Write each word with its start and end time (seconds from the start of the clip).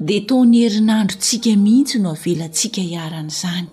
de 0.00 0.20
to 0.24 0.36
ny 0.48 0.62
herinandrontsika 0.64 1.50
mihitsy 1.64 1.98
no 2.00 2.10
avelantsika 2.16 2.80
hiaran'izany 2.90 3.66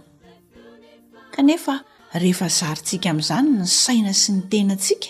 kanefa 1.36 1.76
rehefa 2.24 2.48
zaryntsika 2.58 3.08
amin'izany 3.14 3.48
ny 3.58 3.64
saina 3.84 4.12
sy 4.22 4.32
ny 4.36 4.42
tenantsika 4.52 5.10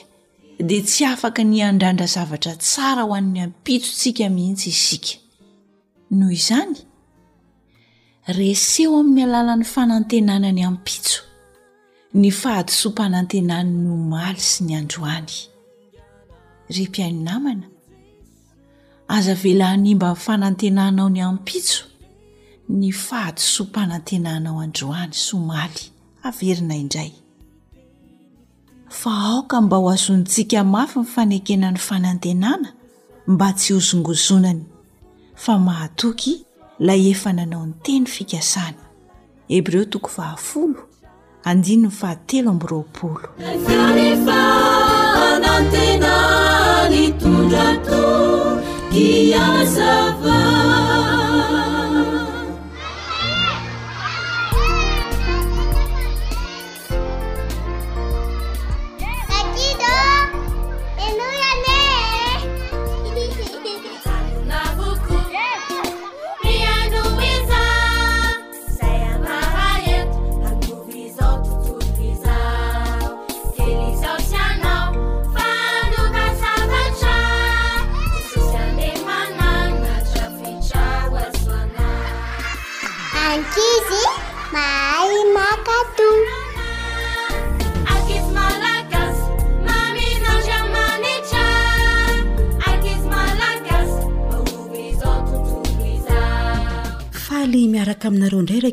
dia 0.70 0.82
tsy 0.88 1.04
afaka 1.14 1.42
ny 1.52 1.58
andrandra 1.70 2.06
zavatra 2.16 2.54
tsara 2.64 3.04
ho 3.08 3.12
an'ny 3.20 3.40
ampitsontsika 3.48 4.26
mihitsy 4.38 4.68
isika 4.76 5.12
noho 6.18 6.32
izany 6.40 6.76
reseho 8.40 8.96
amin'ny 9.02 9.24
alalan'ny 9.28 9.66
fanantenana 9.74 10.50
ny 10.58 10.62
ampitso 10.70 11.20
ny 12.22 12.30
fahadisom-panantenany 12.42 13.72
no 13.88 13.94
maly 14.14 14.42
sy 14.52 14.60
ny 14.68 14.74
androany 14.82 15.34
rmpainonaa 16.78 17.76
aza 19.08 19.36
velahny 19.36 19.96
mba 19.96 20.10
ny 20.10 20.16
fanantenanao 20.16 21.10
ny 21.10 21.22
ampitso 21.22 21.84
ny 22.70 22.92
faatosompanantenanao 22.92 24.60
anjroany 24.62 25.14
somaly 25.14 25.92
averina 26.24 26.76
indray 26.76 27.12
fa 28.90 29.12
aoka 29.12 29.62
mba 29.62 29.78
ho 29.78 29.90
azonntsika 29.90 30.64
mafy 30.64 31.00
ny 31.00 31.06
fanekenany 31.06 31.78
fanantenana 31.78 32.74
mba 33.28 33.54
tsy 33.54 33.74
hozongozonany 33.74 34.62
fa 35.36 35.60
mahatoky 35.60 36.46
lay 36.80 37.10
efa 37.12 37.34
nanao 37.34 37.66
ny 37.66 37.74
teny 37.84 38.06
fikasany 38.06 38.76
ياسف 48.94 50.77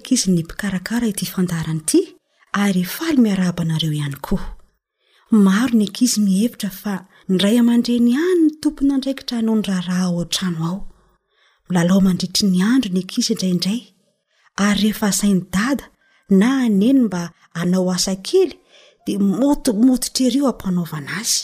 kizy 0.06 0.30
ny 0.30 0.40
mpikarakara 0.44 1.06
ity 1.12 1.26
fandaranyity 1.32 1.98
ary 2.64 2.84
faly 2.96 3.16
miaraba 3.24 3.62
nareo 3.70 3.92
ihany 3.98 4.16
koa 4.26 4.44
maro 5.46 5.72
ny 5.78 5.84
ankizy 5.86 6.18
mihevitra 6.26 6.70
fa 6.80 6.94
nray 7.34 7.56
amandre 7.62 7.94
ny 8.06 8.12
any 8.28 8.42
ny 8.44 8.50
tompony 8.62 8.90
andraikitrahnao 8.96 9.54
nyraharaha 9.58 10.06
o 10.20 10.24
trano 10.34 10.58
ao 10.70 10.76
milalao 11.68 12.00
mandritry 12.06 12.44
ny 12.52 12.58
andro 12.72 12.90
ny 12.94 13.00
ankizy 13.02 13.30
indraindray 13.32 13.80
ary 14.64 14.78
rehefa 14.82 15.06
asainy 15.10 15.40
dada 15.56 15.86
na 16.40 16.48
aneny 16.66 16.98
mba 17.06 17.22
hanao 17.56 17.86
asa 17.96 18.12
kely 18.26 18.50
de 19.06 19.12
motimototrerio 19.40 20.44
ampanaovana 20.52 21.10
azy 21.20 21.38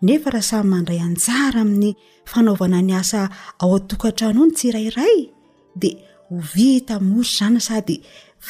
nefa 0.09 0.31
raha 0.35 0.47
samy 0.51 0.69
mandray 0.75 1.01
anjara 1.07 1.61
amin'ny 1.65 1.91
fanaovana 2.31 2.79
ny 2.87 2.93
asa 3.01 3.23
ao 3.63 3.73
atokantrano 3.79 4.39
no 4.45 4.53
tsirairay 4.57 5.17
dia 5.81 6.03
ho 6.29 6.37
vita 6.55 6.95
moro 7.11 7.29
zana 7.39 7.61
sady 7.69 7.97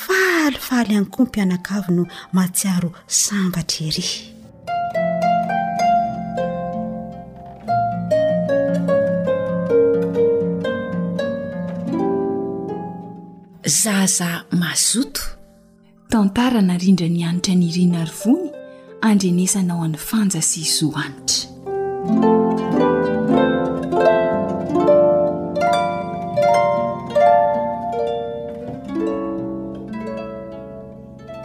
falifaly 0.02 0.92
any 1.00 1.06
koa 1.14 1.24
mpianakavo 1.28 1.90
no 1.98 2.02
matsiaro 2.36 2.88
sambatra 3.22 3.80
iry 3.88 4.06
za 13.82 13.96
za 14.16 14.30
mazoto 14.60 15.22
tantarana 16.12 16.74
rindra 16.82 17.08
ny 17.14 17.20
anitra 17.28 17.52
nyirina 17.60 18.00
ryvony 18.10 18.48
andrenesanao 19.10 19.82
an'ny 19.84 19.98
fanjasy 19.98 20.60
izo 20.62 20.88
anitra 20.96 21.48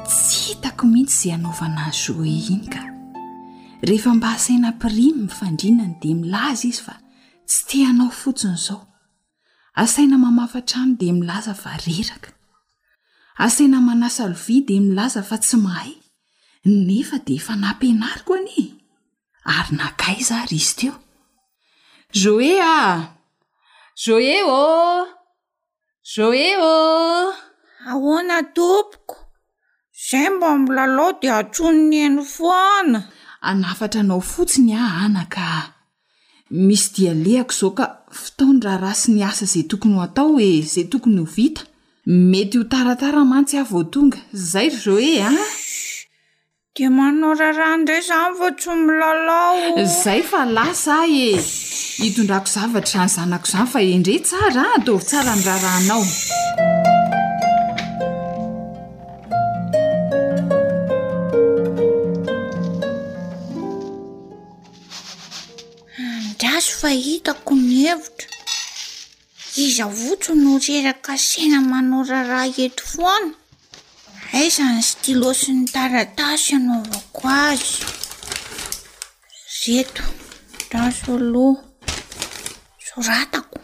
tsy 0.05 0.43
hitako 0.49 0.85
mihitsy 0.91 1.29
izay 1.29 1.33
anaovanazoe 1.39 2.29
iny 2.53 2.65
ka 2.75 2.81
rehefa 3.89 4.11
mba 4.17 4.27
asaina 4.37 4.69
pirimy 4.81 5.21
mifandrinany 5.25 5.93
de 6.01 6.09
milaza 6.21 6.67
izy 6.71 6.81
fa 6.85 6.95
tsy 7.49 7.59
teanao 7.69 8.09
fotsiny 8.21 8.57
zao 8.65 8.81
asaina 9.83 10.17
mamafatrano 10.17 10.95
de 11.01 11.09
milaza 11.11 11.53
vareraka 11.63 12.29
asaina 13.45 13.81
manasylovia 13.87 14.61
de 14.67 14.75
milaza 14.79 15.21
fa 15.23 15.37
tsy 15.41 15.57
mahay 15.57 15.91
nefa 16.71 17.17
de 17.25 17.33
efa 17.39 17.55
nampianaryko 17.55 18.33
ani 18.35 18.57
e. 18.63 18.65
ary 19.55 19.71
nakay 19.79 20.17
zarizy 20.29 20.73
teo 20.79 20.93
joe 22.19 22.51
a 22.75 22.75
joe 24.03 24.35
ô 24.43 25.07
joe 26.13 26.45
ô 26.71 26.73
ahoana 27.89 28.37
tompoko 28.55 29.15
zay 30.09 30.29
mba 30.29 30.47
milalaho 30.63 31.11
de 31.21 31.27
atsono 31.39 31.81
nyeino 31.89 32.23
foana 32.35 32.99
anafatra 33.49 34.01
anao 34.01 34.21
fotsiny 34.31 34.71
a 34.75 34.83
anaka 35.05 35.45
misy 36.67 36.87
dia 36.95 37.13
lehako 37.23 37.53
zao 37.59 37.71
ka 37.77 37.85
fitaony 38.21 38.59
raha 38.65 38.79
raha 38.83 38.95
sy 39.01 39.09
ny 39.11 39.21
asa 39.29 39.45
zay 39.53 39.63
tokony 39.69 39.93
ho 39.95 40.01
atao 40.07 40.29
oe 40.35 40.49
zay 40.73 40.85
tokony 40.91 41.17
ho 41.19 41.23
vita 41.35 41.61
mety 42.29 42.55
ho 42.59 42.63
taratara 42.71 43.21
mantsy 43.31 43.55
aho 43.57 43.69
vo 43.73 43.81
tonga 43.93 44.19
zay 44.51 44.67
joe 44.81 45.21
a 45.29 45.31
de 46.79 46.89
manao 46.93 47.33
rarahaindray 47.39 48.01
zany 48.07 48.33
vo 48.39 48.47
tsy 48.59 48.73
mi 48.83 48.93
lala 49.01 49.35
o 49.83 49.83
zay 50.03 50.19
fa 50.31 50.41
lasa 50.57 50.93
ah 51.01 51.09
e 51.21 51.37
hitondrako 52.01 52.47
zavatra 52.55 53.05
zany 53.13 53.13
zanako 53.13 53.47
izany 53.49 53.69
fa 53.71 53.79
eindreo 53.93 54.21
tsara 54.27 54.65
ado 54.75 54.93
v 54.99 55.03
tsara 55.11 55.33
ny 55.37 55.43
raharahnao 55.47 56.03
ndraso 66.31 66.73
fa 66.83 66.89
hitako 67.07 67.53
ny 67.65 67.73
hevitra 67.83 68.37
iza 69.65 69.85
votso 69.97 70.31
noreraka 70.45 71.13
sena 71.29 71.59
manao 71.73 72.01
raraha 72.13 72.59
eto 72.69 72.83
foana 72.93 73.33
aizany 74.35 74.81
stylo 74.83 75.29
sy 75.39 75.51
ny 75.55 75.65
taratasy 75.73 76.47
ianao 76.51 76.81
avako 76.83 77.27
azy 77.43 77.75
zeto 79.63 80.03
drasoaloa 80.69 81.53
soratako 82.87 83.57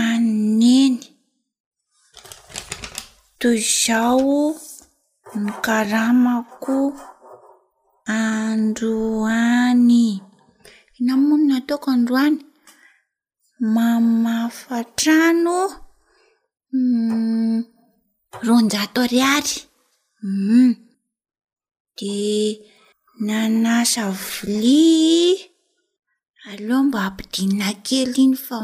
aneny 0.00 0.94
toizao 3.40 4.40
ny 5.42 5.50
karamako 5.64 6.76
androany 8.18 10.08
inamonina 10.98 11.54
ataoko 11.60 11.88
androany 11.96 12.36
mamafatrano 13.74 15.58
mm, 16.72 17.62
ronjato 18.42 19.00
ariary 19.06 19.56
mm. 20.24 20.72
de 21.98 22.58
nanasa 23.26 24.06
vli 24.26 24.78
aleo 26.50 26.80
mba 26.86 27.00
ampidina 27.08 27.68
kely 27.86 28.14
iny 28.24 28.36
fa 28.46 28.56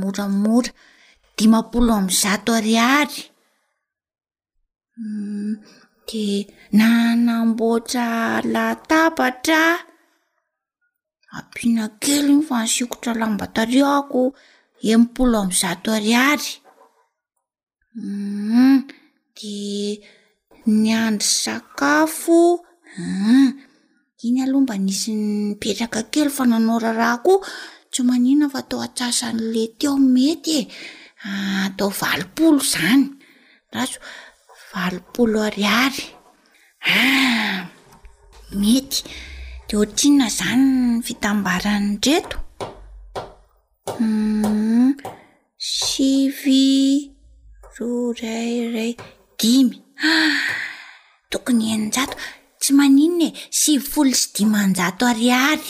moramora 0.00 0.70
dimapolo 1.36 1.92
amiy 1.98 2.16
zato 2.22 2.50
ariary 2.58 3.18
mm. 4.98 5.52
de 6.08 6.24
naanamboatra 6.76 8.08
latabatra 8.54 9.62
ampiana 11.36 11.84
kelo 12.02 12.28
iny 12.32 12.44
fa 12.48 12.56
asikotra 12.64 13.12
lambatario 13.20 13.86
ako 13.98 14.22
e 14.90 14.92
mipolo 15.00 15.34
amiy 15.42 15.56
zato 15.62 15.88
ariarym 15.98 16.54
mm. 17.94 18.97
de 19.40 20.00
ny 20.66 20.90
andry 21.04 21.30
sakafo 21.42 22.38
iny 24.26 24.38
aloha 24.42 24.64
mba 24.64 24.74
nisy 24.84 25.12
ipetraka 25.54 26.00
kely 26.12 26.30
fananaoraraha 26.36 27.16
koa 27.26 27.46
tso 27.92 28.00
manina 28.08 28.44
fa 28.52 28.58
atao 28.62 28.80
atsasan'le 28.86 29.62
teo 29.78 29.94
mety 30.14 30.50
e 30.58 30.62
ah, 31.24 31.58
atao 31.68 31.90
valopolo 32.02 32.60
zany 32.74 33.04
razo 33.74 33.98
valopolo 34.72 35.38
ariary 35.48 36.04
ah, 36.94 37.58
mety 38.60 38.98
de 39.68 39.74
otrina 39.82 40.26
zany 40.38 40.64
ny 40.68 41.02
fitambarany 41.06 41.88
dreto 42.02 42.36
hmm, 43.98 44.90
sivy 45.78 46.64
ro 47.74 47.88
rairay 48.20 48.92
tokony 51.30 51.64
heninjato 51.70 52.14
tsy 52.60 52.70
maninonae 52.78 53.28
sivy 53.58 53.86
folo 53.92 54.10
sy 54.20 54.26
dimanjato 54.34 55.02
aryary 55.12 55.68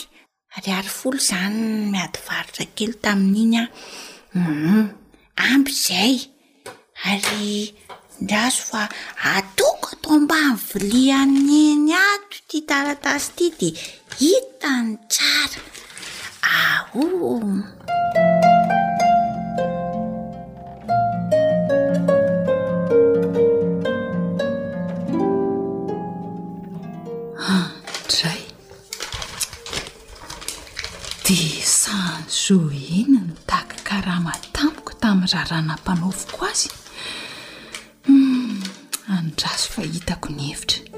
ary 0.55 0.69
ary 0.77 0.91
folo 0.99 1.17
zany 1.29 1.57
miady 1.93 2.19
varotra 2.27 2.65
kely 2.77 2.93
tamin'iny 3.03 3.55
a 3.61 3.63
um 4.37 4.39
mm-hmm. 4.45 4.85
ampy 5.51 5.71
izay 5.79 6.15
ary 7.09 7.49
ndraso 8.21 8.61
fa 8.69 8.81
atoko 9.33 9.87
atao 9.93 10.11
amba 10.17 10.39
ny 10.51 10.57
voliany 10.67 11.53
eny 11.73 11.91
ato 12.09 12.35
ty 12.49 12.57
taratasy 12.69 13.31
ity 13.47 13.69
de 14.07 14.15
hitany 14.21 14.91
tsara 15.13 15.59
ao 16.53 17.03
di 31.29 31.45
san 31.79 32.25
zo 32.41 32.55
eny 32.73 33.21
ny 33.29 33.33
tahaka 33.49 33.77
karaha 33.87 34.17
matamiko 34.25 34.93
tamin'ny 35.03 35.29
raha 35.31 35.45
rahanam-panaofoko 35.49 36.41
azy 36.49 36.69
hmm, 38.09 38.57
andraso 39.17 39.67
fahitako 39.77 40.27
ny 40.33 40.43
hevitra 40.49 40.88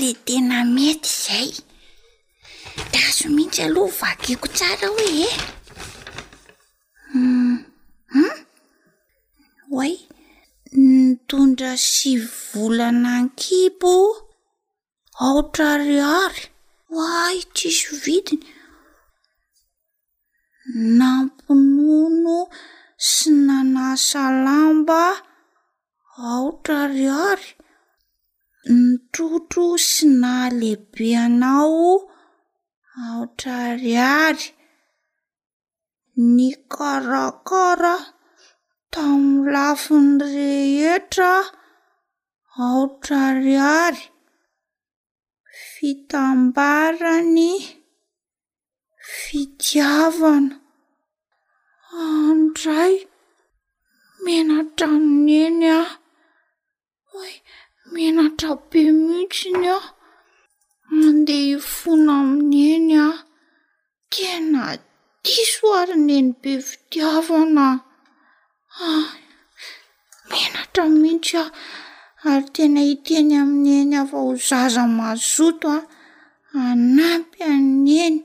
le 0.00 0.12
tena 0.26 0.56
mety 0.74 1.10
zay 1.24 1.50
deazo 2.92 3.24
mihitsy 3.36 3.60
aloha 3.66 3.94
vakeko 4.00 4.46
tsara 4.56 4.88
hoe 4.94 5.08
eu 5.20 5.32
hmm, 7.12 7.56
hmm? 8.12 8.32
oay 9.78 9.94
nytondra 10.84 11.72
sy 11.90 12.10
volanankibo 12.36 13.94
aotra 15.26 15.68
riary 15.86 16.42
way 16.96 17.36
tsiso 17.54 17.90
vidiny 18.04 18.44
nampinono 20.98 22.38
sy 23.10 23.28
nana 23.46 23.84
salamba 24.08 25.00
aotra 26.32 26.78
riary 26.96 27.48
ny 28.68 28.98
trotro 29.16 29.66
sy 29.82 30.06
na 30.22 30.30
lehibe 30.54 31.06
anao 31.24 31.92
aotrariary 33.04 34.46
ny 36.34 36.48
korakora 36.74 37.92
taminy 38.92 39.46
lafi 39.54 39.96
ny 40.12 40.18
rehetra 40.32 41.30
aotrariary 42.66 44.02
fitambarany 45.68 47.48
fidiavana 49.16 50.56
andray 52.08 52.92
menatraminy 54.26 55.38
eny 55.48 55.66
a 55.78 55.80
oe 57.22 57.32
minatra 57.92 58.50
be 58.70 58.80
mihitsyny 59.04 59.66
a 59.76 59.80
mandeha 60.94 61.56
hifona 61.56 62.12
amin'ny 62.22 62.60
eny 62.76 62.92
a 63.06 63.10
tena 64.14 64.62
disoary 65.24 65.94
neni 66.08 66.32
be 66.42 66.52
fidiavana 66.68 67.66
ah, 68.88 69.08
minatra 70.30 70.84
mihitsy 71.00 71.36
a 71.42 71.44
ary 72.30 72.46
tena 72.56 72.80
hiteny 72.88 73.34
amin'ny 73.42 73.72
eny 73.82 73.94
afa 74.02 74.16
ho 74.26 74.30
zaza 74.48 74.82
mazoto 74.98 75.68
a 75.78 75.84
anampy 76.70 77.38
any 77.52 77.90
eny 78.06 78.18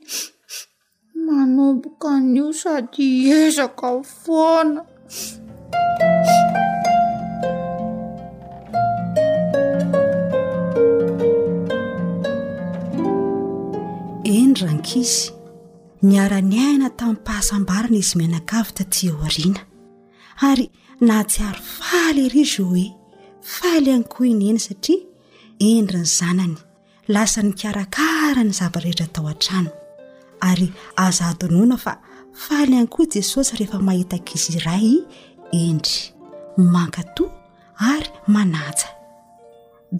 manomboka 1.25 2.09
n'io 2.31 2.47
sady 2.61 3.07
hiezaka 3.25 3.87
vona 4.21 4.81
endra 14.41 14.69
nykizy 14.77 15.21
miara-ny 16.07 16.55
aiina 16.65 16.87
tamin'ny 16.99 17.23
pahasambarana 17.27 17.97
izy 18.03 18.15
minakavy 18.21 18.71
tatia 18.79 19.11
orina 19.25 19.61
ary 20.49 20.65
natsiaro 21.09 21.61
faly 21.87 22.21
ary 22.31 22.43
goe 22.59 22.85
faly 23.55 23.89
any 23.95 24.05
ko 24.13 24.19
iny 24.31 24.43
eny 24.53 24.61
satria 24.65 25.07
endri 25.69 25.99
ny 26.03 26.09
zanany 26.17 26.57
lasa 27.15 27.39
nykarakara 27.49 28.41
ny 28.47 28.51
zavarehetra 28.59 29.07
tao 29.15 29.27
an-trano 29.33 29.71
ary 30.49 30.67
azaadonoina 31.05 31.77
fa 31.85 31.93
faaly 32.45 32.73
any 32.79 32.87
koa 32.95 33.07
jesosy 33.17 33.53
rehefa 33.59 33.81
mahita 33.89 34.17
kizy 34.29 34.53
ray 34.67 34.89
endry 35.65 35.99
mankatoa 36.75 37.31
ary 37.93 38.09
manaja 38.35 38.89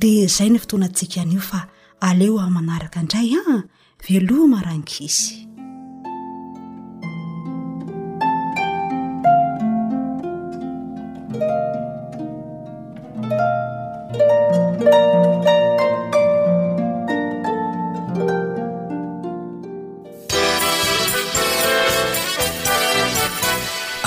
de 0.02 0.12
zay 0.38 0.50
no 0.54 0.58
fotoanantsika 0.64 1.22
n'io 1.30 1.44
fa 1.52 1.60
aleo 2.08 2.36
an' 2.46 2.54
manaraka 2.58 2.98
ndray 3.06 3.30
ah! 3.42 3.62
veloa 4.10 4.48
maranikisy 4.52 5.40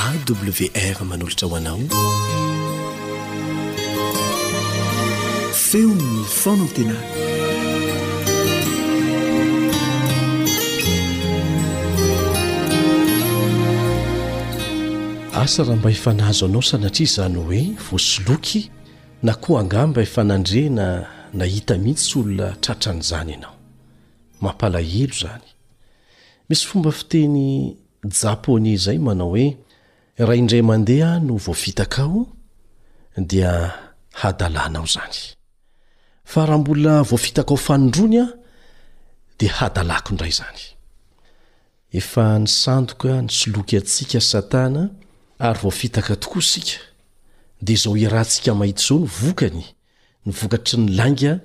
awr 0.07 0.99
manolatra 1.09 1.47
ho 1.49 1.57
anao 1.57 1.79
feonono 5.53 6.25
fona 6.39 6.67
tena 6.77 7.35
asa 15.37 15.63
raha 15.63 15.77
mba 15.77 15.91
ifanahazo 15.91 16.47
anao 16.47 16.63
sanatria 16.63 17.05
izany 17.09 17.37
hoe 17.45 17.61
voasoloky 17.91 18.71
na 19.23 19.35
koh 19.35 19.59
angamba 19.61 20.03
ifanandrena 20.03 20.85
nahita 21.39 21.75
mihitsy 21.83 22.19
olona 22.19 22.49
tratran'izany 22.63 23.31
ianao 23.35 23.57
mampalahelo 24.41 25.15
zany 25.21 25.47
misy 26.49 26.65
fomba 26.69 26.91
fiteny 26.91 27.77
japone 28.21 28.67
izay 28.77 28.99
manao 29.07 29.29
hoe 29.35 29.49
ra 30.25 30.33
indray 30.41 30.63
mandeha 30.71 31.13
no 31.27 31.35
voafitakao 31.45 32.19
dia 33.31 33.53
hadalànao 34.21 34.87
zany 34.95 35.17
fa 36.31 36.47
raha 36.47 36.59
mbola 36.59 37.03
voafitakao 37.03 37.57
fanondrony 37.67 38.19
aho 38.21 38.31
dia 39.39 39.53
hadalako 39.61 40.09
indray 40.15 40.33
zany 40.41 40.63
efa 41.99 42.39
ny 42.39 42.47
sandoka 42.47 43.23
ny 43.23 43.29
soloky 43.29 43.77
atsika 43.77 44.21
satana 44.21 44.83
oa 45.41 45.47
aorhntsika 47.89 48.53
ahitzao 48.61 48.99
nyvokany 48.99 49.65
nyvokatry 50.27 50.79
ny 50.79 50.89
langa 50.97 51.41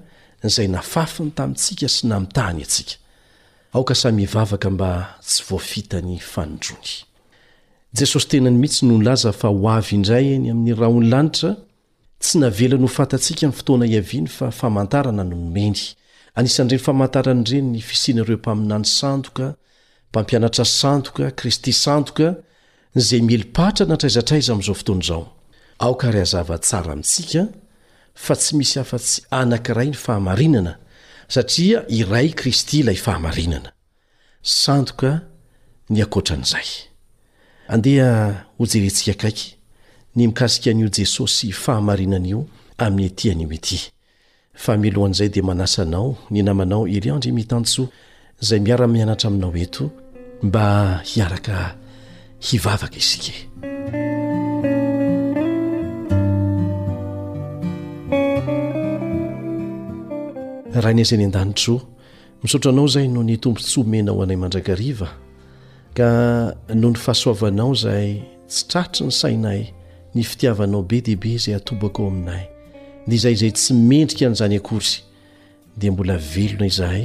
zay 0.55 0.67
naafany 0.67 1.31
tamintsika 1.35 1.87
sy 1.89 2.07
naany 2.07 2.27
an 2.45 2.59
ihitsy 2.59 4.27
zahidayy 9.15 10.51
amin'yrahaonlanita 10.51 11.49
tsy 12.23 12.37
navelanyhofatantsika 12.39 13.45
ny 13.47 13.53
fotoana 13.57 13.85
iaiany 13.85 14.27
fa 14.37 14.47
aaana 14.47 15.23
nooeny 15.23 15.79
anisan'reny 16.37 16.79
famantaran' 16.79 17.43
renyny 17.51 17.81
fisina 17.81 18.21
ireo 18.23 18.37
mpaminany 18.37 18.85
sandoka 18.85 19.45
mpampianatra 20.09 20.65
sandoka 20.65 21.31
kristy 21.31 21.73
sandoka 21.73 22.27
zay 22.95 23.21
mielipatra 23.21 23.85
natraizatraiza 23.85 24.53
ami'izao 24.53 24.75
fotoanyizao 24.75 25.27
aoka 25.79 26.11
ryhazavatsara 26.11 26.91
amintsika 26.91 27.47
fa 28.13 28.35
tsy 28.35 28.55
misy 28.57 28.79
hafa-tsy 28.79 29.21
anankiray 29.31 29.87
ny 29.89 29.93
fahamarinana 30.03 30.73
satria 31.33 31.79
iray 31.97 32.29
kristy 32.39 32.79
ilay 32.79 32.95
fahamarinanasano 32.95 35.21
an'zay 37.69 38.01
o 38.59 38.65
jerentsika 38.65 39.11
akaiky 39.15 39.47
ny 40.15 40.27
mikasik 40.27 40.67
an'io 40.67 40.87
jesosy 40.95 41.51
fahamarinan 41.63 42.25
io 42.31 42.39
amin'ny 42.77 43.05
etian'io 43.09 43.49
ity 43.57 43.79
oan'zay 45.03 45.29
de 45.33 45.41
manasa 45.41 45.83
naony 45.91 46.39
namanao 46.43 46.87
elianmitano 46.87 47.89
amiaka 50.43 51.75
hivavaka 52.49 52.95
izyke 52.97 53.33
raha 60.75 60.93
nyasany 60.99 61.23
an-danitro 61.25 61.75
misaotranao 62.43 62.87
zay 62.87 63.07
noho 63.07 63.23
ny 63.23 63.37
tombontsy 63.37 63.75
homenao 63.79 64.23
anay 64.23 64.37
mandrakariva 64.43 65.09
ka 65.97 66.07
noho 66.81 66.93
ny 66.95 66.97
fahasoavanao 67.05 67.73
zay 67.83 68.09
tsy 68.49 68.63
trarotry 68.69 69.05
ny 69.07 69.13
sainay 69.21 69.61
ny 70.15 70.23
fitiavanao 70.23 70.81
be 70.89 70.97
deibe 71.05 71.29
izay 71.37 71.55
atobaka 71.55 72.01
ao 72.03 72.09
aminay 72.09 72.43
ny 73.07 73.17
zayzay 73.23 73.53
tsy 73.53 73.73
mendrika 73.77 74.25
n'izany 74.29 74.57
akory 74.59 74.91
dia 75.77 75.91
mbola 75.91 76.17
velona 76.17 76.65
izahay 76.71 77.03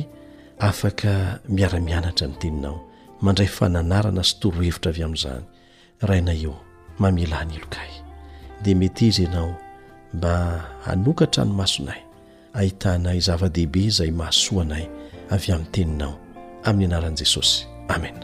afaka 0.59 1.40
miara-mianatra 1.55 2.25
ny 2.28 2.37
teninao 2.40 2.86
mandray 3.25 3.46
fananarana 3.58 4.23
sytorohevitra 4.25 4.90
avy 4.92 5.02
amin'izany 5.04 5.44
raina 6.08 6.32
eo 6.44 6.54
mamila 7.02 7.38
nylokay 7.50 7.90
dia 8.62 8.76
mety 8.76 9.08
zy 9.14 9.23
ianao 9.25 9.49
mba 10.14 10.35
hanokatra 10.85 11.44
ny 11.44 11.52
masonay 11.61 12.00
ahitanay 12.58 13.18
zava-dehibe 13.26 13.80
izay 13.88 14.11
maasoanay 14.20 14.85
avy 15.35 15.49
amin'ny 15.52 15.70
teninao 15.75 16.12
amin'ny 16.68 16.92
anaran'i 16.92 17.16
jesosy 17.20 17.64
amen 17.94 18.14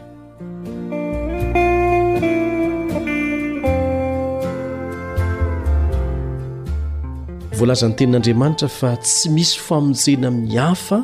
volazany 7.57 7.93
tenin'andriamanitra 7.97 8.69
fa 8.69 8.93
tsy 9.01 9.29
misy 9.35 9.57
famonjena 9.67 10.29
mihafa 10.31 11.01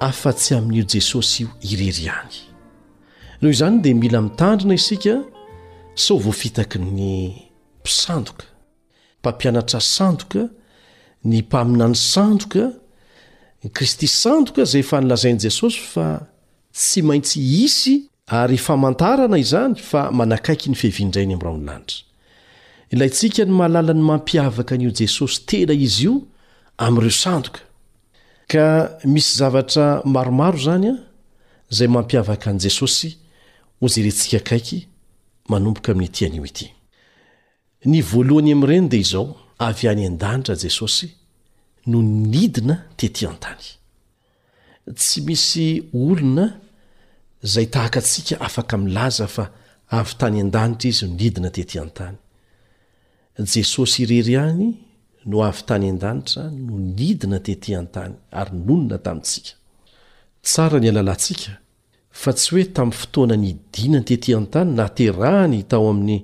afa-tsy 0.00 0.52
amin'io 0.58 0.84
jesosy 0.92 1.42
io 1.42 1.48
ireryany 1.60 2.53
noho 3.40 3.50
izany 3.52 3.80
dia 3.82 3.94
mila 3.94 4.20
mitandrina 4.22 4.74
isika 4.74 5.24
sao 5.94 6.18
voafitaky 6.18 6.78
ny 6.78 7.10
mpisandoka 7.80 8.44
mpampianatra 9.18 9.80
sandoka 9.80 10.42
ny 11.24 11.38
mpaminany 11.42 11.94
sandoka 11.94 12.70
ny 13.64 13.70
kristy 13.72 14.06
sandoka 14.08 14.62
izay 14.62 14.80
efa 14.82 15.00
nilazain'i 15.00 15.38
jesosy 15.40 15.78
fa 15.80 16.06
tsy 16.72 17.02
maintsy 17.02 17.40
hisy 17.40 18.08
ary 18.26 18.58
famantarana 18.58 19.38
izany 19.38 19.74
fa 19.76 20.10
manakaiky 20.18 20.68
ny 20.70 20.76
fehevindrainy 20.80 21.34
amin'yrao 21.34 21.56
n'ny 21.58 21.66
lanitra 21.68 21.98
ilay 22.92 23.08
intsika 23.08 23.44
ny 23.44 23.52
mahalala 23.54 23.92
ny 23.94 24.02
mampiavaka 24.04 24.74
an'io 24.74 24.90
jesosy 24.98 25.40
tena 25.48 25.72
izy 25.74 26.04
io 26.06 26.14
amin'ireo 26.78 27.18
sandoka 27.24 27.60
ka 28.52 28.64
misy 29.12 29.30
zavatra 29.40 30.02
maromaro 30.04 30.58
izany 30.58 30.86
a 30.92 30.96
izay 31.72 31.88
mampiavaka 31.94 32.46
an'i 32.50 32.62
jesosy 32.66 33.10
ho 33.80 33.86
zarentsika 33.92 34.36
akaiky 34.42 34.78
manompoka 35.50 35.90
amin'ny 35.92 36.12
tianio 36.16 36.44
ity 36.50 36.66
ny 37.90 37.98
voalohany 38.10 38.50
ami'ireny 38.54 38.88
de 38.90 38.98
izao 39.04 39.26
avy 39.68 39.86
any 39.92 40.04
an-danitra 40.08 40.54
jesosy 40.64 41.08
no 41.90 41.98
nidina 42.02 42.76
tetỳ 42.98 43.24
an-tany 43.32 43.64
tsy 44.98 45.18
misy 45.26 45.66
olona 46.04 46.46
zay 47.52 47.66
tahaka 47.74 47.98
atsika 48.02 48.34
afaka 48.46 48.74
milaza 48.84 49.26
fa 49.36 49.44
avy 49.98 50.12
tany 50.20 50.38
an-danitra 50.44 50.88
izy 50.90 51.02
no 51.06 51.14
nidina 51.18 51.50
tetỳ 51.56 51.76
an-tany 51.84 52.16
jesosy 53.52 53.98
irery 54.04 54.36
any 54.48 54.66
no 55.30 55.36
avy 55.48 55.62
tany 55.68 55.86
an-danitra 55.92 56.42
no 56.66 56.74
nidina 56.98 57.38
tetỳ 57.46 57.70
an-tany 57.82 58.12
ary 58.38 58.52
nonona 58.66 58.98
tamintsika 59.06 59.52
tsara 60.46 60.76
ny 60.80 60.88
alalantsika 60.90 61.52
fa 62.14 62.30
tsy 62.32 62.54
hoe 62.54 62.64
tam'y 62.76 62.92
fotoana 62.94 63.36
ny 63.36 63.50
dinantetiantany 63.74 64.70
naterahany 64.80 65.60
tao 65.70 65.86
amin'y 65.90 66.18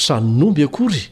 traonomby 0.00 0.62
akory 0.66 1.02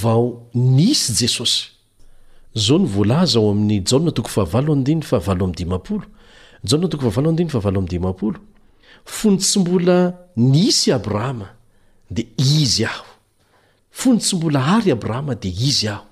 vao 0.00 0.26
nsy 0.54 1.12
jesosyzao 1.20 2.78
nvaa 2.84 3.24
oam'yjatoko 3.42 4.30
famdioloatok 4.36 7.02
faifaao 7.04 7.82
mdiaolo 7.82 8.38
fonytsy 9.16 9.58
mbola 9.60 9.96
nisy 10.36 10.92
abrahama 10.92 11.48
de 12.10 12.22
izy 12.38 12.84
aofs 12.86 14.32
mola 14.40 14.60
ayrahama 14.76 15.34
de 15.42 15.48
izy 15.68 15.88
aho 15.92 16.06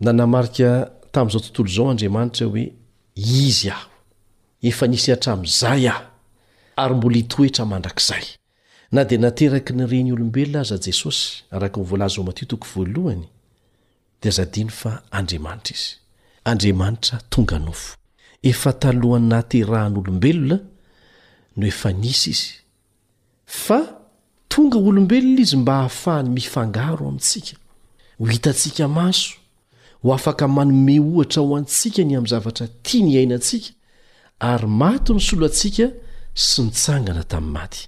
nanamaika 0.00 0.68
tam'zao 1.14 1.40
tontolo 1.44 1.68
zao 1.76 1.90
andriamanitrahoe 1.92 2.64
izy 3.14 3.68
aho 3.70 3.91
efa 4.68 4.86
nisy 4.88 5.10
hatramin'izay 5.10 5.88
aho 5.90 6.04
ary 6.82 6.94
mbola 6.94 7.16
hitoetra 7.16 7.64
mandrakizay 7.66 8.24
na 8.92 9.04
dia 9.04 9.18
nateraky 9.18 9.72
ny 9.74 9.86
reny 9.90 10.12
olombelona 10.12 10.60
aza 10.60 10.76
jesosy 10.86 11.44
araka 11.50 11.80
nyvoalazo 11.80 12.20
oamatio 12.20 12.46
toko 12.48 12.66
voalohany 12.74 13.24
dia 14.22 14.30
zadiny 14.30 14.70
fa 14.70 15.02
andriamanitra 15.10 15.76
izy 15.76 15.90
andriamanitra 16.44 17.20
tonga 17.30 17.58
nofo 17.58 17.96
efa 18.42 18.72
talohany 18.72 19.26
naterahan'olombelona 19.28 20.58
no 21.56 21.66
efa 21.66 21.92
nisy 21.92 22.30
izy 22.30 22.48
fa 23.46 23.80
tonga 24.48 24.78
olombelona 24.78 25.40
izy 25.40 25.56
mba 25.56 25.72
hahafahany 25.76 26.28
mifangaro 26.28 27.08
amintsika 27.08 27.56
ho 28.18 28.26
hitantsika 28.26 28.88
maso 28.88 29.32
ho 30.02 30.14
afaka 30.14 30.48
manome 30.48 31.00
ohatra 31.00 31.42
ho 31.42 31.56
antsika 31.56 32.02
ny 32.02 32.16
amin'ny 32.16 32.28
zavatra 32.30 32.68
tia 32.82 33.04
ny 33.06 33.18
ainantsika 33.18 33.68
ary 34.50 34.66
matony 34.66 35.20
solo 35.28 35.46
atsika 35.46 35.86
sy 36.34 36.64
nitsangana 36.66 37.22
tamy 37.30 37.52
maty 37.54 37.82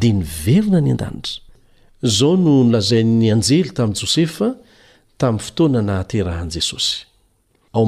di 0.00 0.08
niverina 0.12 0.80
ny 0.82 0.90
an-danitra 0.96 1.40
zao 2.16 2.36
no 2.36 2.62
nilazainy 2.64 3.28
anjely 3.32 3.70
tamy 3.76 3.94
josefa 4.00 4.48
tamyy 5.20 5.38
fotoana 5.44 5.82
naaterahany 5.82 6.50
jesosy 6.50 7.06
ao 7.72 7.86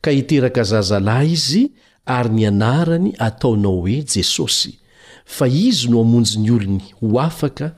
ka 0.00 0.10
hiteraka 0.10 0.62
zaza 0.64 1.00
lahy 1.00 1.32
izy 1.32 1.72
ary 2.06 2.30
nianarany 2.30 3.12
ataonao 3.18 3.80
hoe 3.80 4.04
jesosy 4.14 4.78
fa 5.24 5.48
izy 5.48 5.88
no 5.88 5.98
hamonjo 5.98 6.38
ny 6.40 6.50
olony 6.54 6.82
ho 7.00 7.20
afaka 7.20 7.74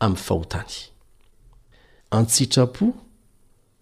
amy 0.00 0.16
fahotany 0.16 0.74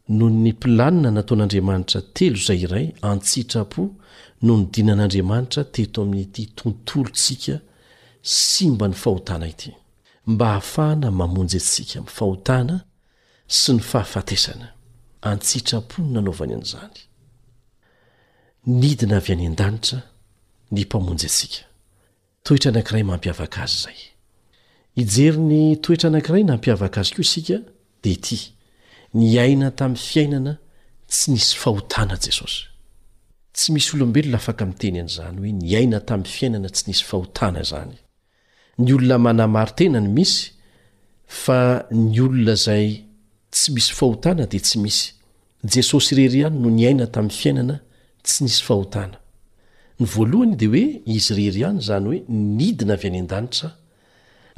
nony 0.09 0.53
mpilanina 0.53 1.11
nataon'andriamanitra 1.11 2.01
telo 2.17 2.37
izay 2.37 2.59
iray 2.67 2.87
antsitrapo 3.11 3.83
no 4.45 4.53
ny 4.59 4.65
dinan'andriamanitra 4.75 5.63
teto 5.75 5.99
amin'nyity 6.05 6.43
tontolontsika 6.59 7.57
sy 8.23 8.67
mba 8.73 8.87
ny 8.89 8.95
fahotana 9.03 9.47
ity 9.55 9.71
mba 10.33 10.47
hahafahana 10.49 11.09
mamonjy 11.11 11.57
atsika 11.57 11.99
mfahotana 12.03 12.75
sy 13.59 13.73
ny 13.75 13.81
fahafatesana 13.91 14.67
antsitrapo 15.31 15.97
ny 16.03 16.09
nanaovany 16.13 16.53
an'izanyijeny 16.57 19.47
toetra 22.45 22.69
anakiray 26.09 26.45
nampiavaka 26.45 26.97
azy 27.01 27.11
ko 27.15 27.21
isika 27.25 27.57
d 28.03 28.05
it 28.13 28.27
ny 29.15 29.39
aina 29.41 29.71
tami'ny 29.71 30.03
fiainana 30.11 30.53
tsy 31.11 31.31
nisy 31.33 31.51
fahotana 31.63 32.17
jesosy 32.25 32.59
tsy 33.57 33.69
misy 33.75 33.89
olombelona 33.97 34.37
afaka 34.43 34.63
miteny 34.71 34.97
an'izany 35.03 35.37
hoe 35.43 35.53
nyaina 35.73 35.99
tamin'ny 36.09 36.31
fiainana 36.37 36.69
tsy 36.75 36.85
nisy 36.89 37.05
fahotana 37.11 37.63
zany 37.71 37.95
ny 38.83 38.89
olona 38.97 39.17
manamary 39.27 39.73
tenany 39.79 40.09
misy 40.17 40.39
fa 41.43 41.59
ny 42.11 42.19
olona 42.27 42.53
izay 42.59 42.87
tsy 43.55 43.69
misy 43.75 43.91
fahotana 43.99 44.43
dia 44.53 44.61
tsy 44.67 44.77
misy 44.85 45.05
jesosy 45.75 46.11
irery 46.17 46.41
hany 46.45 46.57
no 46.65 46.69
ny 46.77 46.83
aina 46.89 47.07
tamin'ny 47.15 47.37
fiainana 47.43 47.77
tsy 48.27 48.39
nisy 48.45 48.63
fahotana 48.69 49.17
ny 50.01 50.05
voalohany 50.15 50.55
dia 50.61 50.69
hoe 50.73 50.85
izy 51.17 51.31
rery 51.39 51.59
ihany 51.63 51.81
zany 51.89 52.07
hoe 52.11 52.19
nidina 52.59 52.95
avy 52.99 53.07
any 53.11 53.21
an-danitra 53.25 53.69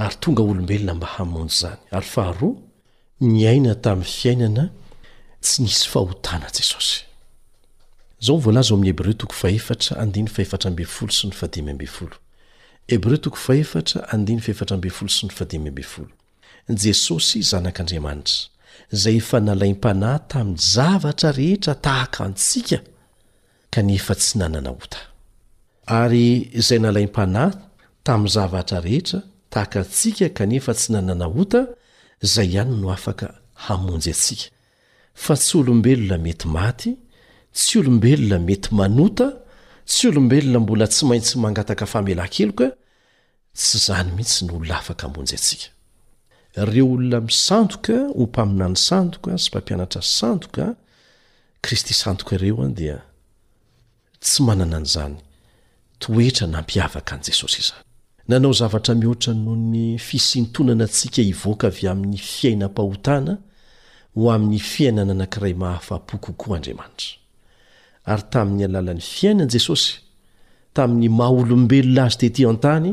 ary 0.04 0.16
tonga 0.22 0.42
olombelona 0.50 0.92
mba 0.98 1.08
hamonjy 1.14 1.56
zany 1.62 1.82
aryah 1.98 2.56
r 3.16 3.16
ofolo 3.16 4.68
s 5.40 5.56
n 15.48 15.62
fadfol 15.96 16.12
jesosy 16.66 17.42
zanak'andriamanitra 17.42 18.52
zay 18.92 19.16
efa 19.16 19.38
nalaim-panahy 19.40 20.18
tamy 20.28 20.58
zavatra 20.58 21.30
rehetra 21.32 21.72
tahaka 21.80 22.24
antsika 22.26 22.78
kanefa 23.70 24.14
tsy 24.18 24.38
nanana 24.38 24.70
ota 24.74 24.98
ary 25.86 26.50
zay 26.68 26.78
nalaimpanahy 26.84 27.54
tamyy 28.06 28.28
zavatra 28.36 28.78
rehetra 28.86 29.18
tahakaantsika 29.52 30.28
kanefa 30.38 30.72
tsy 30.74 30.88
nanana 30.92 31.26
ota 31.40 31.60
zay 32.22 32.46
ihany 32.52 32.76
no 32.80 32.88
afaka 32.96 33.26
hamonjy 33.66 34.10
atsika 34.16 34.48
fa 35.24 35.34
tsy 35.44 35.54
olombelona 35.60 36.16
mety 36.26 36.46
maty 36.56 36.90
tsy 37.58 37.72
olombelona 37.80 38.38
mety 38.48 38.68
manota 38.78 39.26
tsy 39.90 40.02
olombelona 40.10 40.58
mbola 40.64 40.86
tsy 40.94 41.02
maintsy 41.08 41.34
mangataka 41.44 41.84
famela 41.92 42.26
keloka 42.34 42.66
tsy 43.60 43.76
zany 43.86 44.08
mihitsy 44.16 44.40
no 44.46 44.52
olona 44.56 44.74
afaka 44.82 45.02
hamonjy 45.06 45.34
atsika 45.38 45.68
reo 46.72 46.86
olona 46.94 47.18
misandoka 47.28 47.94
ho 48.16 48.22
mpamina 48.28 48.66
ny 48.72 48.76
sandoka 48.88 49.30
sy 49.42 49.48
mpampianatra 49.50 50.00
sandoka 50.18 50.64
kristy 51.64 51.94
sandoka 52.02 52.32
reo 52.44 52.56
an 52.66 52.72
dia 52.78 52.96
tsy 54.24 54.38
manana 54.46 54.76
an'izany 54.80 55.14
toetra 56.00 56.46
nampiavaka 56.54 57.10
an'i 57.16 57.26
jesosy 57.30 57.60
izany 57.64 57.85
nanao 58.28 58.52
zavatra 58.52 58.94
mihoatra 58.94 59.34
noho 59.34 59.56
ny 59.56 59.98
fisintonana 59.98 60.84
antsika 60.84 61.22
hivoaka 61.22 61.66
avy 61.66 61.86
amin'ny 61.88 62.18
fiainam-pahotana 62.18 63.36
ho 64.14 64.30
amin'ny 64.34 64.58
fiainana 64.58 65.14
nankiray 65.14 65.54
mahafa-po 65.54 66.16
kokoa 66.24 66.56
andriamanitra 66.56 67.14
ary 68.12 68.22
tamin'ny 68.32 68.64
alalan'ny 68.64 69.04
fiainani 69.14 69.50
jesosy 69.54 69.92
tamin'ny 70.74 71.08
maha 71.08 71.30
olombelo 71.40 71.92
lazy 71.96 72.16
tetỳ 72.22 72.46
an-tany 72.52 72.88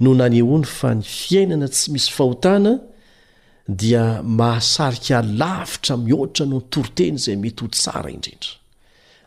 no 0.00 0.10
nanehoany 0.14 0.64
fa 0.66 0.94
ny 0.94 1.02
fiainana 1.04 1.68
tsy 1.68 1.90
misy 1.92 2.08
fahotana 2.16 2.72
dia 3.68 4.22
mahasarika 4.24 5.20
lavitra 5.22 5.96
mihoatra 5.96 6.46
no 6.46 6.58
ny 6.62 6.68
toroteny 6.72 7.16
izay 7.20 7.36
mety 7.36 7.60
ho 7.64 7.68
tsara 7.68 8.08
indrindra 8.16 8.56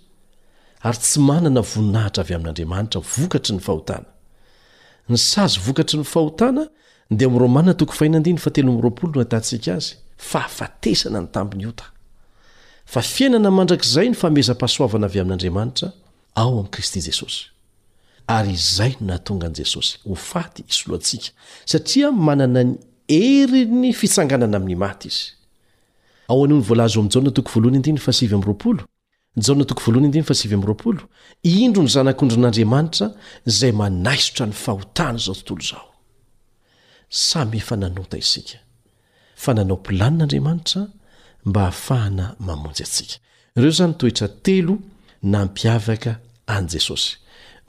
ary 0.82 0.98
tsy 0.98 1.20
manana 1.20 1.60
voninahitra 1.60 2.22
avy 2.24 2.34
amin'andriamanitra 2.34 3.00
vokatry 3.16 3.54
ny 3.56 3.60
fahotana 3.60 4.06
ny 5.08 5.16
sazy 5.16 5.60
vokatry 5.66 5.98
ny 5.98 6.04
fahotana 6.04 6.68
dea 7.10 7.26
am'romaa 7.28 7.74
toko 7.74 7.94
notansika 9.14 9.74
azy 9.76 9.94
fa 10.16 10.44
afatesana 10.44 11.20
ny 11.20 11.26
tampiny 11.32 11.66
ota 11.66 11.84
fa 12.86 13.00
fiainana 13.02 13.50
mandrakizay 13.50 14.08
ny 14.10 14.14
fameza-pahasoavana 14.18 15.06
avy 15.08 15.20
amin'andriamanitra 15.24 15.88
ao 16.42 16.52
amin'i 16.58 16.70
kristy 16.74 17.00
jesosy 17.08 17.40
ary 18.36 18.52
izay 18.60 18.92
no 19.00 19.06
nahatonga 19.10 19.46
an' 19.48 19.56
jesosy 19.60 19.94
ho 20.08 20.14
faty 20.30 20.62
isoloantsika 20.72 21.30
satria 21.72 22.08
manana 22.28 22.62
ny 22.68 22.78
heriny 23.14 23.92
fitsanganana 24.00 24.56
amin'ny 24.60 24.76
maty 24.84 25.08
izy 25.08 25.24
aoano 26.30 26.52
nyvlaz 26.60 26.92
o 26.98 27.02
m'j 27.02 27.20
indro 31.62 31.82
ny 31.82 31.86
zanak'ondrin'andriamanitra 31.94 33.06
zay 33.58 33.72
manaisotra 33.82 34.44
ny 34.46 34.52
fahotany 34.64 35.16
izao 35.22 35.34
tontolo 35.34 35.80
zaos 37.10 37.36
olan'adranra 39.44 40.86
mba 41.46 41.60
hahafahana 41.60 42.26
mamonjy 42.46 42.82
atsika 42.86 43.14
ireo 43.56 43.70
zany 43.78 43.94
toetra 44.00 44.28
telo 44.44 44.74
nampiavaka 45.22 46.12
an' 46.54 46.66
jesosy 46.72 47.10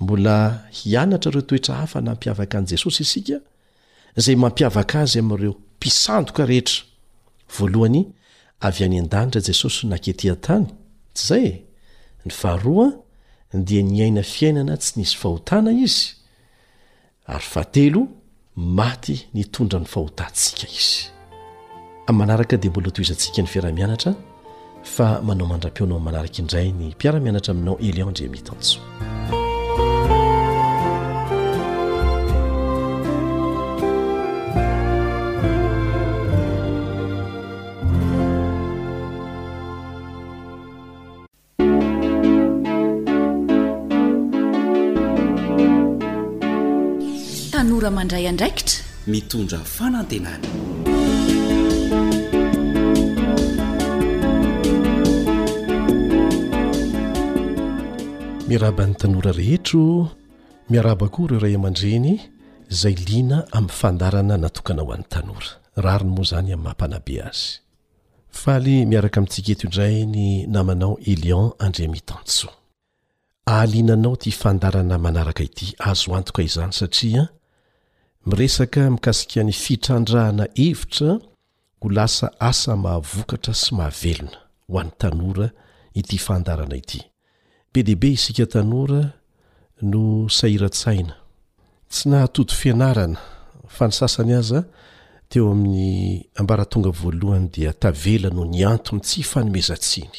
mbola 0.02 0.36
hianatra 0.78 1.30
ireo 1.32 1.42
toetra 1.50 1.74
hafa 1.82 2.00
nampiavaka 2.08 2.56
an' 2.58 2.66
jesosy 2.72 3.02
isika 3.04 3.38
zay 4.24 4.36
mampiavaka 4.44 4.96
azy 5.04 5.20
amin'ireo 5.20 5.54
mpisandoka 5.78 6.44
rehetra 6.52 6.80
voalohany 7.60 8.02
avy 8.68 8.82
any 8.86 8.98
an-danitra 9.04 9.42
jesosy 9.48 9.82
naketihan-tany 9.94 10.66
ts 11.16 11.22
zay 11.30 11.48
ny 12.26 12.32
faharoa 12.42 12.88
dia 13.68 13.82
ny 13.90 13.98
aina 14.04 14.24
fiainana 14.34 14.76
tsy 14.82 14.92
nisy 15.00 15.16
fahotana 15.22 15.70
izy 15.86 16.04
ary 17.34 17.48
fa 17.54 17.62
telo 17.76 18.02
maty 18.78 19.16
nitondra 19.34 19.80
ny 19.84 19.88
fahotatsika 19.94 20.66
izy 20.80 21.15
a' 22.08 22.12
manaraka 22.14 22.58
dia 22.58 22.70
mbolo 22.72 22.92
to 22.92 23.02
izantsika 23.02 23.42
ny 23.42 23.48
fiaramianatra 23.48 24.14
fa 24.84 25.08
manao 25.26 25.48
mandra-pionao 25.50 26.00
manaraka 26.00 26.38
indray 26.42 26.70
ny 26.72 26.88
mpiaramianatra 26.94 27.52
aminao 27.52 27.78
eliandreamihtanso 27.80 28.80
tanora 47.52 47.90
mandray 47.98 48.28
andraikitra 48.30 48.78
mitondra 49.08 49.60
fanantenany 49.60 50.48
iaraban'ny 58.56 58.96
tanora 59.02 59.32
rehetro 59.40 59.84
miaraba 60.72 61.08
koa 61.14 61.26
ireo 61.28 61.40
ray 61.46 61.56
aman-dreny 61.60 62.08
izay 62.74 62.96
lina 63.10 63.38
amin'ny 63.58 63.76
fandarana 63.80 64.36
natokana 64.44 64.82
ho 64.86 64.90
an'ny 64.96 65.08
tanora 65.14 65.52
rarony 65.84 66.12
moa 66.16 66.26
izany 66.28 66.50
ami'ny 66.56 66.66
mampanabe 66.68 67.16
azy 67.30 67.44
fa 68.42 68.50
ale 68.60 68.76
miaraka 68.92 69.18
mintsika 69.22 69.50
eto 69.54 69.66
indray 69.68 69.96
ny 70.14 70.24
namanao 70.56 70.94
elion 71.14 71.46
andremitanso 71.66 72.48
aalinanao 73.56 74.16
ty 74.24 74.32
fandarana 74.42 74.96
manaraka 75.06 75.42
ity 75.50 75.68
azo 75.90 76.10
antoka 76.18 76.42
izany 76.50 76.72
satria 76.82 77.24
miresaka 78.30 78.82
mikasikan'ny 78.98 79.52
fitrandrahana 79.64 80.46
evitra 80.68 81.12
ho 81.82 81.88
lasa 81.98 82.28
asa 82.52 82.72
mahavokatra 82.84 83.54
sy 83.64 83.70
mahavelona 83.78 84.38
ho 84.70 84.74
an'ny 84.82 84.94
tanora 85.02 85.48
ity 86.00 86.18
fandarana 86.28 86.78
ity 86.84 87.00
be 87.76 87.82
deibe 87.84 88.08
isika 88.16 88.46
tanora 88.54 89.02
no 89.82 90.04
saira-tsaina 90.30 91.14
tsy 91.92 92.08
nahatodo 92.10 92.54
fianarana 92.60 93.20
fa 93.76 93.84
ny 93.90 93.94
sasany 94.00 94.32
azaa 94.42 94.64
teo 95.30 95.46
amin'ny 95.52 96.24
ambara 96.40 96.64
tonga 96.72 96.90
voalohany 97.02 97.48
dia 97.56 97.72
tavela 97.84 98.30
noho 98.30 98.46
ny 98.54 98.64
antony 98.72 99.02
tsy 99.04 99.20
ifanomezatsiny 99.24 100.18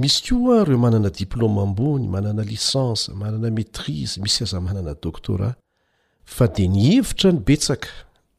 misy 0.00 0.18
koa 0.28 0.60
a 0.60 0.64
reo 0.68 0.78
manana 0.78 1.10
diplôma 1.10 1.62
ambony 1.66 2.06
manana 2.14 2.42
lisansa 2.44 3.10
manana 3.14 3.50
matrise 3.50 4.20
misy 4.22 4.42
aza 4.44 4.60
manana 4.60 4.94
doktora 5.02 5.50
fa 6.34 6.46
de 6.46 6.68
ny 6.68 6.80
ivotra 6.96 7.32
ny 7.32 7.40
betsaka 7.48 7.88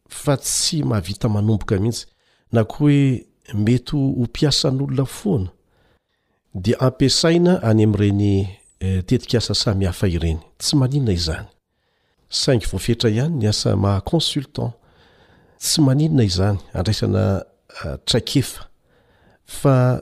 fa 0.10 0.34
tsy 0.40 0.80
mahavita 0.84 1.28
manomboka 1.30 1.76
mhihitsy 1.76 2.08
na 2.52 2.64
ko 2.64 2.76
hoe 2.88 3.04
mety 3.66 3.92
ho 3.92 4.24
mpiasan'olona 4.24 5.06
foana 5.06 5.52
dia 6.54 6.80
ampiasaina 6.80 7.62
any 7.64 7.84
amin'reny 7.84 8.50
eh, 8.80 9.06
tetika 9.06 9.38
asa 9.38 9.54
sami 9.56 9.86
hafa 9.86 10.08
ireny 10.08 10.40
tsy 10.58 10.76
maninna 10.76 11.12
izany 11.14 11.48
saingy 12.30 12.66
voafetra 12.72 13.10
ihany 13.10 13.36
ny 13.38 13.50
asa 13.50 13.76
maha 13.78 14.02
consultant 14.02 14.74
tsy 15.62 15.82
maninana 15.82 16.24
izany 16.24 16.58
andraisana 16.74 17.46
ah, 17.84 17.98
trakefa 18.06 18.62
fa 19.46 20.02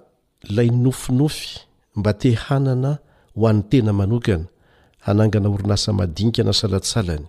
lay 0.50 0.70
nofinofy 0.72 1.60
mba 1.96 2.14
te 2.14 2.32
hanana 2.34 2.98
ho 3.36 3.48
an'ny 3.48 3.64
tena 3.70 3.92
manokana 3.94 4.46
hanangana 5.06 5.50
orinasa 5.50 5.92
madinika 5.94 6.44
na 6.44 6.54
salatsalany 6.54 7.28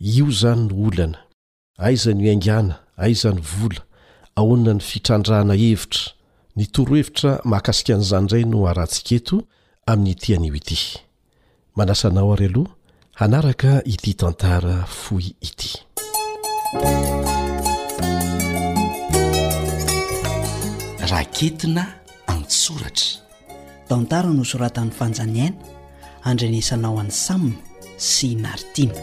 io 0.00 0.26
zany 0.30 0.68
no 0.68 0.76
olana 0.86 1.18
aizany 1.78 2.28
aingana 2.28 2.74
aizany 2.96 3.40
vola 3.40 3.80
ahoina 4.36 4.74
ny 4.74 4.80
fitrandraana 4.80 5.54
hevitra 5.54 6.15
nytorohevitra 6.60 7.32
mahakasika 7.44 7.96
n'izandray 8.00 8.44
no 8.52 8.58
aratsiketo 8.70 9.36
amin'ny 9.90 10.14
ti 10.20 10.32
anio 10.36 10.54
ity 10.56 10.76
manasanao 11.76 12.32
ary 12.32 12.46
aloha 12.48 12.70
hanaraka 13.20 13.72
ity 13.92 14.10
tantara 14.20 14.76
foy 15.00 15.24
ity 15.48 15.70
raketina 21.12 21.84
antsoratra 22.34 23.10
tantara 23.88 24.30
no 24.36 24.40
soratan'ny 24.50 24.90
fanjaniaina 24.98 25.60
andranesanao 26.28 26.96
any 27.02 27.12
samina 27.12 27.60
sy 28.10 28.28
naritina 28.42 29.00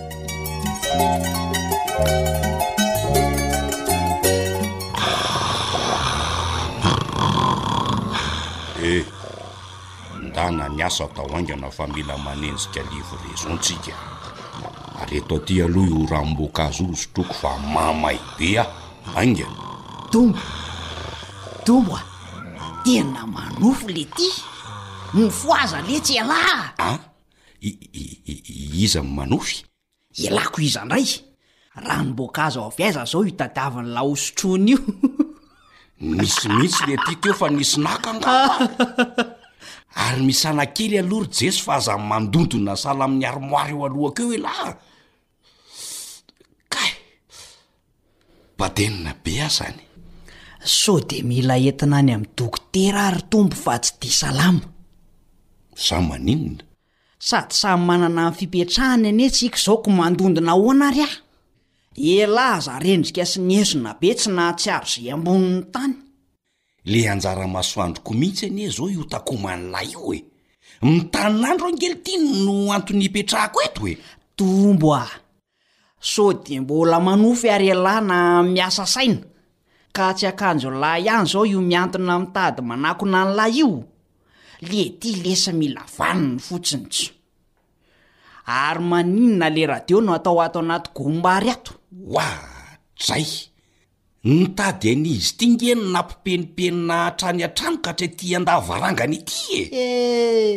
nany 10.51 10.83
asa 10.85 11.07
tao 11.07 11.27
aingana 11.35 11.69
fa 11.71 11.87
mila 11.87 12.17
manenjika 12.17 12.79
alivo 12.79 13.17
rezontsika 13.31 13.91
areto 15.01 15.35
aty 15.35 15.63
aloha 15.63 15.91
io 15.91 16.07
ranboka 16.09 16.63
azo 16.65 16.83
o 16.83 16.91
osotroko 16.91 17.33
fa 17.33 17.57
mamaibea 17.57 18.63
e 18.63 18.67
ainge 19.19 19.45
dombo 20.11 20.37
dombo 21.65 21.95
a 21.97 22.03
tena 22.85 23.27
manofo 23.27 23.87
le 23.87 24.07
aty 24.13 24.29
nyfoaza 25.13 25.81
letsy 25.87 26.19
alaha 26.19 26.73
ai 26.79 27.77
iza 28.81 29.01
n 29.03 29.13
manofy 29.15 29.63
elahko 30.23 30.61
izaindray 30.61 31.05
ra 31.75 32.03
niboakaaza 32.03 32.59
ao 32.59 32.67
avy 32.67 32.83
aiza 32.83 33.05
zao 33.05 33.25
itadiaviny 33.25 33.87
la 33.93 34.01
osotron' 34.01 34.67
io 34.67 34.77
misimihitsy 35.99 36.85
le 36.87 36.97
ty 37.05 37.15
tefa 37.15 37.49
nisynakan 37.49 38.19
ary 39.95 40.21
misanakely 40.25 40.97
alory 40.99 41.27
jeso 41.31 41.63
fa 41.63 41.73
azan 41.77 42.01
mandondona 42.01 42.75
salamyny 42.75 43.25
aromoary 43.25 43.71
eo 43.71 43.85
alohakeo 43.85 44.25
hoe 44.25 44.37
laha 44.37 44.77
kay 46.69 46.89
badenina 48.57 49.13
be 49.23 49.41
a 49.41 49.47
zany 49.49 49.81
so 50.65 50.99
de 50.99 51.21
mila 51.23 51.57
entina 51.57 51.97
any 51.97 52.11
amin'ndokotera 52.13 53.07
ary 53.07 53.21
tombo 53.29 53.55
fa 53.55 53.79
tsy 53.79 53.93
dia 54.01 54.11
salama 54.11 54.61
za 55.87 56.01
maninona 56.01 56.63
sady 57.19 57.53
samy 57.59 57.85
manana 57.85 58.21
min'n 58.23 58.37
fipetrahana 58.39 59.07
any 59.09 59.23
antsika 59.25 59.57
izao 59.57 59.77
ko 59.77 59.89
mandondona 59.91 60.51
hoana 60.59 60.89
ry 60.95 61.01
ah 61.09 61.15
elah 62.17 62.57
za 62.65 62.79
rendrika 62.83 63.25
sy 63.25 63.39
ny 63.41 63.55
hezona 63.59 63.91
be 63.99 64.09
tsy 64.17 64.29
nah 64.35 64.53
tsy 64.57 64.69
aro 64.71 64.85
zay 64.91 65.11
ambonin'ny 65.13 65.63
tany 65.73 65.93
le 66.85 66.99
anjaramasoandroko 67.11 68.11
mihitsy 68.13 68.45
anie 68.45 68.69
zao 68.69 68.89
io 68.89 69.03
takoma 69.03 69.53
anylay 69.55 69.87
io 69.91 70.13
e 70.13 70.19
mitaninandro 70.81 71.67
angely 71.71 71.95
tin 72.03 72.23
no 72.45 72.71
anton'ny 72.75 73.05
ipetrahako 73.07 73.57
eto 73.67 73.81
e 73.87 73.93
tombo 74.35 74.91
a 74.93 75.07
so 75.99 76.33
de 76.33 76.59
mbola 76.59 76.99
manofy 76.99 77.47
e 77.47 77.51
ary 77.55 77.67
alahyna 77.71 78.43
miasa 78.43 78.85
saina 78.85 79.23
ka 79.95 80.13
tsy 80.15 80.25
akanjo 80.27 80.69
nlahy 80.71 81.05
ihany 81.07 81.27
zao 81.31 81.45
io 81.45 81.61
miantona 81.61 82.13
ami'tady 82.15 82.61
manakona 82.67 83.19
n'lahy 83.25 83.57
io 83.61 83.87
le 84.67 84.83
ty 84.99 85.09
lesa 85.23 85.51
milavaniny 85.59 86.39
fotsinytso 86.45 87.09
ary 88.45 88.83
maninona 88.91 89.47
le 89.55 89.63
radio 89.71 89.97
no 90.01 90.11
atao 90.17 90.39
ato 90.41 90.59
anaty 90.59 90.87
gommba 90.95 91.29
ary 91.37 91.49
ato 91.55 91.73
oadray 92.15 93.52
nytady 94.23 94.87
anizy 94.95 95.31
ty 95.37 95.45
ngeny 95.51 95.81
nampipenipenina 95.93 96.97
hatrany 97.03 97.43
a-tranokatre 97.45 98.07
ty 98.17 98.35
andavarangany 98.35 99.17
ity 99.19 99.57
e 99.59 99.63
eh. 99.83 100.55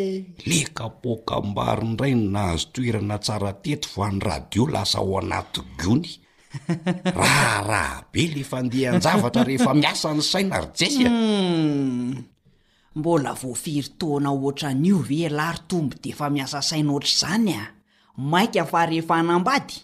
le 0.48 0.60
kapokambarindray 0.76 2.14
no 2.14 2.26
nahazo 2.34 2.68
toerana 2.72 3.18
tsara 3.18 3.52
teto 3.62 3.88
vany 3.98 4.18
radio 4.22 4.62
lasa 4.74 4.98
ho 5.02 5.10
anaty 5.18 5.60
giony 5.78 6.10
raha 7.18 7.52
rahabe 7.70 8.22
lefa 8.34 8.58
ndehanjavatra 8.62 9.42
rehefa 9.48 9.74
miasa 9.74 10.14
ny 10.14 10.22
saina 10.22 10.60
ryjasya 10.62 11.06
e. 11.10 11.10
hmm. 11.10 12.14
mbola 12.98 13.30
voafiry 13.40 13.88
tona 13.98 14.30
oatra 14.30 14.68
anio 14.70 14.98
he 15.08 15.28
lary 15.28 15.58
tombo 15.68 15.96
de 16.02 16.10
efa 16.14 16.30
miasa 16.30 16.62
sainaotra 16.62 17.10
zany 17.20 17.52
a 17.60 17.62
mainka 18.16 18.62
afarehefa 18.62 19.22
nambady 19.26 19.74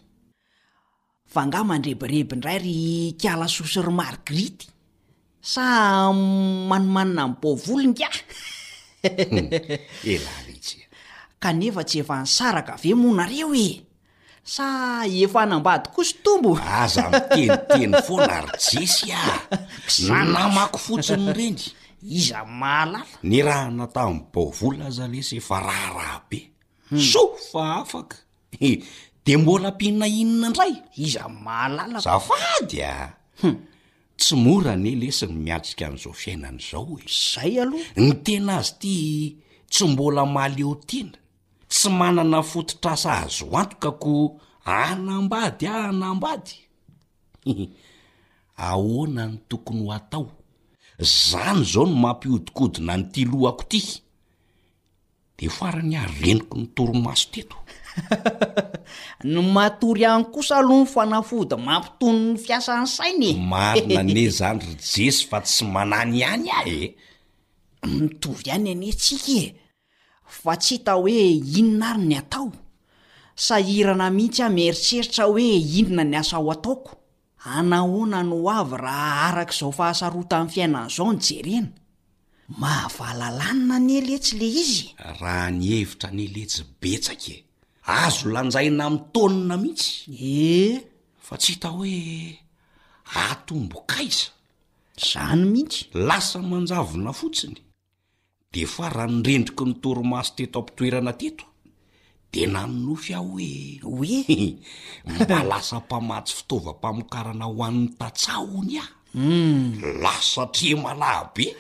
fa 1.33 1.49
ngaha 1.49 1.65
mandrebirebindray 1.65 2.59
ry 2.61 2.81
kiala 3.17 3.49
sosy 3.49 3.81
rymargrity 3.81 4.69
sa 5.41 5.65
manimanina 6.13 7.25
mny 7.33 7.41
bovolinka 7.41 8.05
hmm. 8.05 9.49
ealy 10.13 10.55
kanefa 11.41 11.81
tsy 11.89 12.05
efa 12.05 12.17
nsaraka 12.29 12.73
ve 12.77 12.93
monareo 13.01 13.49
e 13.67 13.81
sa 14.45 14.67
efa 15.09 15.43
nambady 15.49 15.89
kosy 15.97 16.15
tombo 16.25 16.53
aza 16.79 17.05
mieniteny 17.33 17.93
fona 18.07 18.37
rijesy 18.53 19.11
a 19.17 19.49
manamako 20.13 20.79
fotsiny 20.87 21.27
rendy 21.39 21.67
iza 22.19 22.39
mahalala 22.45 23.09
ny 23.31 23.37
raha 23.47 23.71
nata 23.79 24.05
my 24.13 24.21
boovolyazan 24.33 25.15
esy 25.21 25.37
efa 25.41 25.57
raha 25.67 25.89
raha 25.99 26.19
be 26.29 26.39
hmm. 26.93 27.01
sofa 27.13 27.63
afaka 27.83 28.17
de 29.27 29.35
mbola 29.41 29.69
ampihnainina 29.73 30.47
ndray 30.51 30.75
izy 31.05 31.19
a 31.25 31.27
mahalalazafadya 31.45 32.91
hm. 33.43 33.57
tsy 34.21 34.35
morany 34.45 34.87
elesiny 34.95 35.35
miatsika 35.45 35.85
an'izao 35.89 36.13
fiainan' 36.23 36.61
zao 36.69 36.93
e. 37.03 37.07
zay 37.31 37.53
alohha 37.63 37.93
ny 38.05 38.11
tena 38.25 38.53
azy 38.61 38.73
ty 38.81 38.95
tsy 39.73 39.85
mbola 39.93 40.23
maleotena 40.37 41.19
tsy 41.73 41.89
manana 41.99 42.41
fototra 42.51 42.93
sahazo 43.03 43.45
antoka 43.61 43.91
ko 44.03 44.13
anambady 44.77 45.65
ah 45.75 45.87
anambadyu 45.93 46.59
ahoana 48.69 49.23
ny 49.31 49.37
tokony 49.49 49.81
ho 49.87 49.91
atao 49.99 50.27
zany 51.31 51.61
zao 51.73 51.85
no 51.89 51.95
mampihodikodina 52.03 52.93
ny 52.99 53.05
ty 53.13 53.21
loako 53.31 53.65
ty 53.71 53.81
de 55.37 55.45
farany 55.57 55.95
areniko 56.05 56.55
ny 56.61 56.67
toromaso 56.77 57.27
teto 57.35 57.57
ny 59.25 59.39
matory 59.55 60.01
ihany 60.03 60.25
kosa 60.35 60.57
loha 60.69 60.83
ny 60.85 60.89
foanafoda 60.93 61.57
mampitony 61.57 62.21
ny 62.33 62.37
fiasany 62.39 62.87
saina 62.87 63.27
e 63.27 63.33
marina 63.53 64.03
nne 64.09 64.25
zany 64.37 64.59
ry 64.67 64.75
jesy 64.93 65.23
fa 65.31 65.39
tsy 65.47 65.65
manany 65.75 66.15
ihany 66.23 66.49
ah 66.59 66.65
e 66.77 66.97
mitovy 67.97 68.43
ihany 68.49 68.69
anieantsika 68.75 69.35
e 69.43 69.47
fa 70.43 70.53
tsy 70.63 70.77
hta 70.81 70.93
hoe 71.01 71.19
inona 71.59 71.89
ary 71.95 72.05
ny 72.11 72.17
atao 72.21 72.47
sahirana 73.47 74.07
mihitsy 74.17 74.43
amieritseritra 74.49 75.25
hoe 75.31 75.47
inona 75.79 76.05
ny 76.11 76.17
asaho 76.21 76.51
ataoko 76.57 76.93
anahoana 77.57 78.19
no 78.31 78.37
ho 78.43 78.49
avy 78.61 78.75
raha 78.85 79.09
arak' 79.29 79.55
izao 79.57 79.73
fahasaroata 79.79 80.35
amin'ny 80.39 80.53
fiainan'izao 80.55 81.11
ny 81.15 81.21
jerena 81.29 81.69
mahavalalanina 82.63 83.77
neletsy 83.89 84.33
le 84.41 84.47
izy 84.63 84.85
raha 85.21 85.47
ny 85.57 85.63
hevitra 85.73 86.09
neletsy 86.19 86.61
betsakae 86.83 87.39
azo 87.87 88.29
lanjaina 88.35 88.85
mitaonina 88.95 89.55
mihitsy 89.63 90.01
e 90.45 90.81
fa 91.27 91.35
tsy 91.41 91.49
hita 91.55 91.69
hoe 91.77 91.95
atombokaiza 93.25 94.29
zany 95.09 95.43
mihitsy 95.53 95.79
lasa 96.09 96.39
manjavona 96.51 97.11
fotsiny 97.21 97.57
de 98.53 98.61
fa 98.75 98.85
raha 98.97 99.11
nirendriky 99.13 99.63
ny 99.69 99.73
torimasy 99.83 100.31
teto 100.37 100.59
ampitoerana 100.61 101.13
teto 101.21 101.45
de 102.33 102.41
nanynofy 102.55 103.11
aho 103.19 103.27
hoe 103.35 103.51
hoe 103.89 104.19
mba 105.15 105.39
lasa 105.51 105.77
mpamatsy 105.83 106.33
fitaovampamokarana 106.39 107.45
ho 107.51 107.59
an'ny 107.69 107.81
tatsahony 108.01 108.75
ah 108.85 108.89
lasatria 109.13 110.73
malahabe 110.77 111.53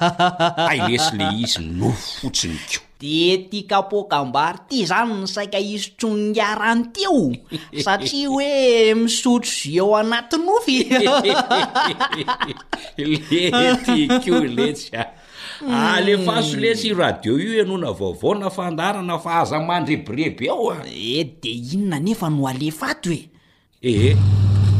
ay 0.70 0.78
lesy 0.94 1.16
le 1.18 1.26
izy 1.42 1.58
nofo 1.74 2.20
fotsiny 2.22 2.54
keo 2.70 2.82
de 3.02 3.38
tia 3.50 3.64
kapokambary 3.68 4.60
ty 4.70 4.86
zany 4.86 5.10
ny 5.18 5.26
saika 5.26 5.58
isy 5.58 5.90
tronniarany 5.98 6.84
tyo 6.94 7.12
satria 7.84 8.28
hoe 8.30 8.94
misotso 8.94 9.68
eo 9.74 9.90
anati 9.96 10.36
nofy 10.38 10.78
lety 13.02 14.06
ko 14.24 14.38
letsya 14.46 15.10
alefaso 15.66 15.66
ah. 15.66 16.14
hmm. 16.14 16.28
ah, 16.56 16.60
lesy 16.62 16.88
i 16.94 16.94
radio 16.94 17.34
io 17.38 17.58
e 17.60 17.64
nona 17.66 17.90
vaovao 17.92 18.34
na 18.38 18.50
fandarana 18.54 19.18
fahazamandrebireby 19.18 20.46
ao 20.48 20.70
a 20.70 20.78
ah. 20.78 20.86
e 20.86 21.18
eh, 21.20 21.24
de 21.42 21.50
inona 21.74 21.98
nefa 21.98 22.30
no 22.30 22.46
alefato 22.46 23.10
oeehe 23.10 24.10
eh. 24.14 24.18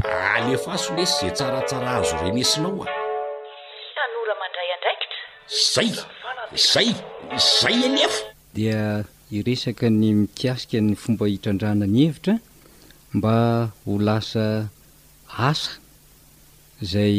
alefaasonlesy 0.08 1.12
zay 1.20 1.30
tsaratsara 1.34 1.90
azo 1.98 2.16
reny 2.24 2.40
esinahoak 2.44 2.88
zay 5.70 5.90
zaay 6.72 6.88
zay 7.60 7.76
alefa 7.88 8.20
dia 8.56 8.82
iresaka 9.36 9.86
ny 10.00 10.04
mikiasika 10.20 10.78
ny 10.86 10.92
fomba 11.02 11.24
hitrandrana 11.32 11.86
ny 11.94 12.00
hevitra 12.06 12.34
mba 13.14 13.34
ho 13.86 13.92
lasa 14.06 14.44
asa 15.48 15.70
zay 16.90 17.18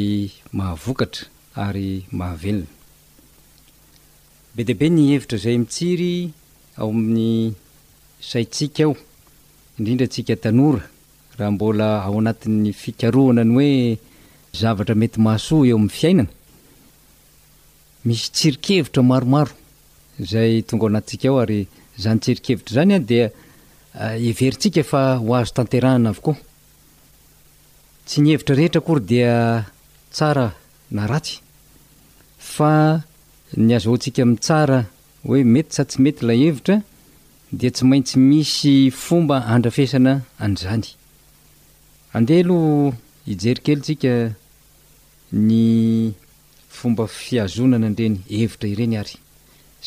mahavokatra 0.58 1.28
ary 1.66 1.92
mahavelona 2.12 2.70
be 4.54 4.62
dehibe 4.64 4.88
ny 4.96 5.04
hevitra 5.12 5.38
zay 5.44 5.58
mitsiry 5.58 6.16
ao 6.78 6.90
amin'ny 6.90 7.54
saitsika 8.30 8.84
aho 8.84 8.96
indrindratsika 9.80 10.36
tanora 10.44 10.86
raha 11.40 11.52
mbola 11.52 11.90
ao 12.04 12.18
anatin'ny 12.20 12.72
fikarohana 12.82 13.44
ny 13.46 13.54
hoe 13.56 13.74
zavatra 14.60 14.96
mety 15.02 15.18
mahasoa 15.26 15.66
eo 15.70 15.76
amn'ny 15.80 15.92
iaianamisy 16.02 18.28
tsirikevitramaromaro 18.36 19.52
zay 20.32 20.54
tonga 20.68 20.84
ao 20.86 20.90
anatitsika 20.92 21.28
ao 21.32 21.40
ary 21.44 21.60
zany 22.04 22.20
tsirikevitra 22.24 22.74
zany 22.78 22.94
a 22.94 23.00
dia 23.10 23.28
iverintsika 24.30 24.80
ah, 24.80 24.84
fa 24.92 25.02
hoazo 25.24 25.52
tanterahana 25.58 26.10
avokoa 26.14 26.36
tsy 28.06 28.18
ny 28.22 28.28
hevitra 28.32 28.56
rehetra 28.60 28.82
kory 28.88 29.06
dia 29.12 29.34
arana 30.20 31.16
at 31.18 31.28
fa 32.54 33.04
ny 33.58 33.72
azoantsika 33.78 34.22
ami' 34.24 34.40
tsara 34.46 34.80
hoe 35.26 35.40
mety 35.54 35.74
sa 35.76 35.84
tsy 35.86 35.98
mety 36.04 36.22
la 36.26 36.34
hevitra 36.34 36.78
dea 37.52 37.72
tsy 37.72 37.84
maintsy 37.90 38.16
misy 38.30 38.74
fomba 39.04 39.36
andrafesana 39.54 40.14
an'izany 40.40 40.88
andehalo 42.18 42.94
ijerikelyntsika 43.36 44.12
ny 45.48 45.58
fomba 46.78 47.06
fiazonana 47.22 47.88
andreny 47.92 48.16
hevitra 48.40 48.68
ireny 48.72 48.96
ary 49.02 49.16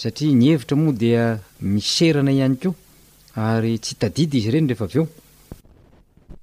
satria 0.00 0.34
ny 0.40 0.44
hevitra 0.52 0.74
moa 0.80 0.92
dia 1.00 1.22
miserana 1.60 2.32
ihany 2.36 2.56
ko 2.62 2.70
ary 3.34 3.72
tsy 3.80 3.90
hitadidy 3.94 4.36
izy 4.38 4.48
ireny 4.50 4.66
rehefa 4.70 4.84
avy 4.88 4.98
eo 5.00 5.06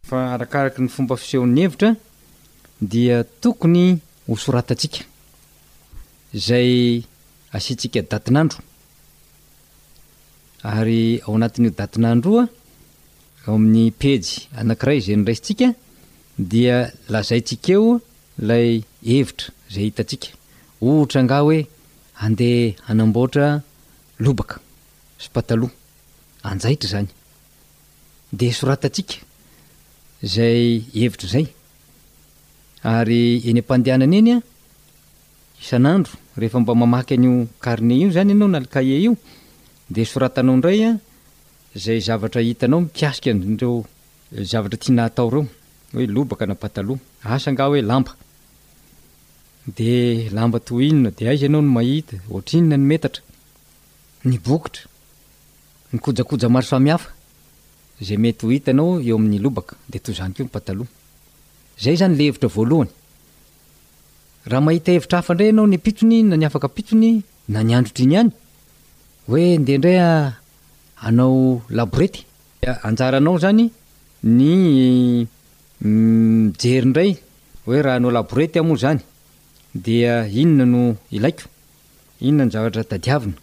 fa 0.09 0.17
arakaraka 0.35 0.79
ny 0.81 0.89
fomba 0.95 1.13
fisehon'ny 1.21 1.61
hevitra 1.63 1.89
dia 2.91 3.17
tokony 3.43 3.85
hosoratantsika 4.29 4.99
zay 6.47 6.69
asiantsika 7.57 7.99
datinandro 8.11 8.59
ary 10.77 11.01
ao 11.25 11.35
anatin'io 11.37 11.77
datinandro 11.79 12.31
a 12.41 12.45
ao 13.47 13.55
amin'ny 13.59 13.87
pejy 14.01 14.31
anankiray 14.59 14.99
zanyrayntsika 15.05 15.67
dia 16.51 16.77
lazaitsikeo 17.13 17.89
lay 18.47 18.67
hevitra 19.09 19.49
zay 19.73 19.83
hitantsika 19.87 20.27
ohtra 20.89 21.17
angah 21.21 21.41
hoe 21.45 21.59
andeha 22.25 22.69
hanamboatra 22.87 23.47
lobaka 24.23 24.55
spataloha 25.25 25.73
anjaitra 26.49 26.87
zany 26.93 27.07
de 28.39 28.47
soratantsika 28.59 29.15
zay 30.33 30.59
hevitra 30.97 31.27
zay 31.33 31.45
ary 32.95 33.23
eny 33.49 33.59
am-pandehanana 33.61 34.15
eny 34.21 34.31
a 34.35 34.37
isan'andro 35.63 36.13
rehefa 36.39 36.57
mba 36.63 36.73
mamaky 36.81 37.11
anyio 37.15 37.33
karnet 37.63 37.99
io 38.01 38.07
zany 38.15 38.29
ianao 38.33 38.47
n 38.51 38.55
alkahle 38.59 38.95
io 39.05 39.13
de 39.93 40.01
soratanao 40.11 40.55
indray 40.57 40.79
a 40.89 40.99
zay 41.75 41.99
zavatra 41.99 42.41
hitanao 42.41 42.79
mitiasika 42.81 43.33
dreo 43.33 43.83
zavatra 44.31 44.77
tianahatao 44.79 45.29
reo 45.29 45.41
hoe 45.93 46.05
lobaka 46.07 46.45
na 46.47 46.55
pataloh 46.55 46.97
asanga 47.23 47.65
hoe 47.67 47.81
lamba 47.81 48.15
d 49.77 49.81
lamba 50.33 50.59
toinona 50.59 51.11
de 51.11 51.27
aizy 51.29 51.45
anaono 51.45 51.71
mahita 51.75 52.15
otrinnanerktra 52.29 53.23
koakamaroamihaf 56.03 57.03
zay 58.01 58.17
mety 58.23 58.45
ho 58.45 58.51
ita 58.51 58.71
anao 58.71 58.99
eoamin'ny 59.05 59.39
lobaka 59.43 59.75
de 59.91 59.99
tozanykeo 59.99 60.45
npatalo 60.47 60.87
zay 61.83 61.95
zany 61.99 62.15
le 62.17 62.23
eitraarahamahitahevitra 62.29 65.17
hafa 65.19 65.33
ndray 65.33 65.49
anao 65.49 65.67
ny 65.67 65.77
pitony 65.85 66.23
na 66.23 66.35
ny 66.37 66.45
afaka 66.45 66.67
pitony 66.75 67.23
na 67.51 67.63
nyandrotriny 67.67 68.15
any 68.19 68.29
hoendendray 69.27 69.99
anao 71.01 71.61
labrety 71.69 72.25
anjaranao 72.83 73.37
zany 73.39 73.69
ny 74.23 75.27
mjerindray 75.81 77.11
mm, 77.11 77.15
hoe 77.65 77.81
raha 77.81 77.95
anao 77.95 78.11
labrety 78.11 78.59
amo 78.59 78.75
zany 78.77 78.99
dia 79.73 80.27
inona 80.27 80.65
no 80.65 80.95
ilaiko 81.11 81.43
inona 82.21 82.45
ny 82.45 82.49
zavatra 82.51 82.83
tadiavina 82.83 83.33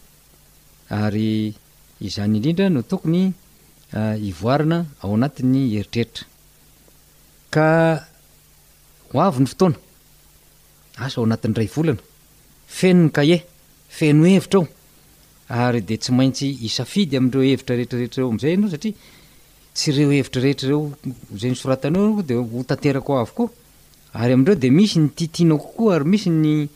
ary 0.90 1.54
izany 2.00 2.36
ilindra 2.36 2.68
no 2.70 2.80
tokony 2.82 3.32
ivoarana 4.20 4.86
ao 5.02 5.14
anatiny 5.14 5.76
eritreritra 5.78 6.24
ka 7.50 8.02
hoavy 9.12 9.40
ny 9.40 9.46
fotoana 9.46 9.76
asa 10.96 11.20
ao 11.20 11.24
anatin'ny 11.26 11.56
ray 11.56 11.70
volana 11.74 12.00
feno 12.66 13.02
ny 13.02 13.10
kahie 13.12 13.38
feno 13.88 14.24
hevitra 14.24 14.60
ao 14.60 14.68
ary 15.48 15.80
de 15.82 15.96
tsy 15.98 16.12
maintsy 16.12 16.56
isafidy 16.62 17.16
amindreo 17.16 17.42
hevitra 17.42 17.74
rehetrarehetra 17.76 18.20
reo 18.22 18.30
am'izay 18.30 18.54
anao 18.54 18.70
satria 18.70 18.94
tsy 19.74 19.90
reo 19.96 20.10
hevitra 20.12 20.40
rehetra 20.42 20.68
reo 20.68 20.80
za 21.40 21.46
nysoratnao 21.48 22.22
de 22.22 22.34
hotnterakavkoaaryamdreo 22.34 24.54
de 24.62 24.68
misy 24.70 24.98
nytitianaokokoa 25.00 25.94
ary 25.94 26.04
misy 26.12 26.30
ny 26.30 26.68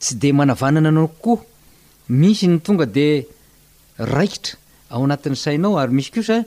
tsy 0.00 0.14
de 0.20 0.32
nana 0.32 0.80
nao 0.90 1.08
kokoamiynga 1.08 2.86
deaikitr 2.96 4.54
ao 4.90 5.04
anatin'y 5.04 5.36
sainao 5.36 5.78
ary 5.78 5.92
misy 5.92 6.10
kosa 6.12 6.44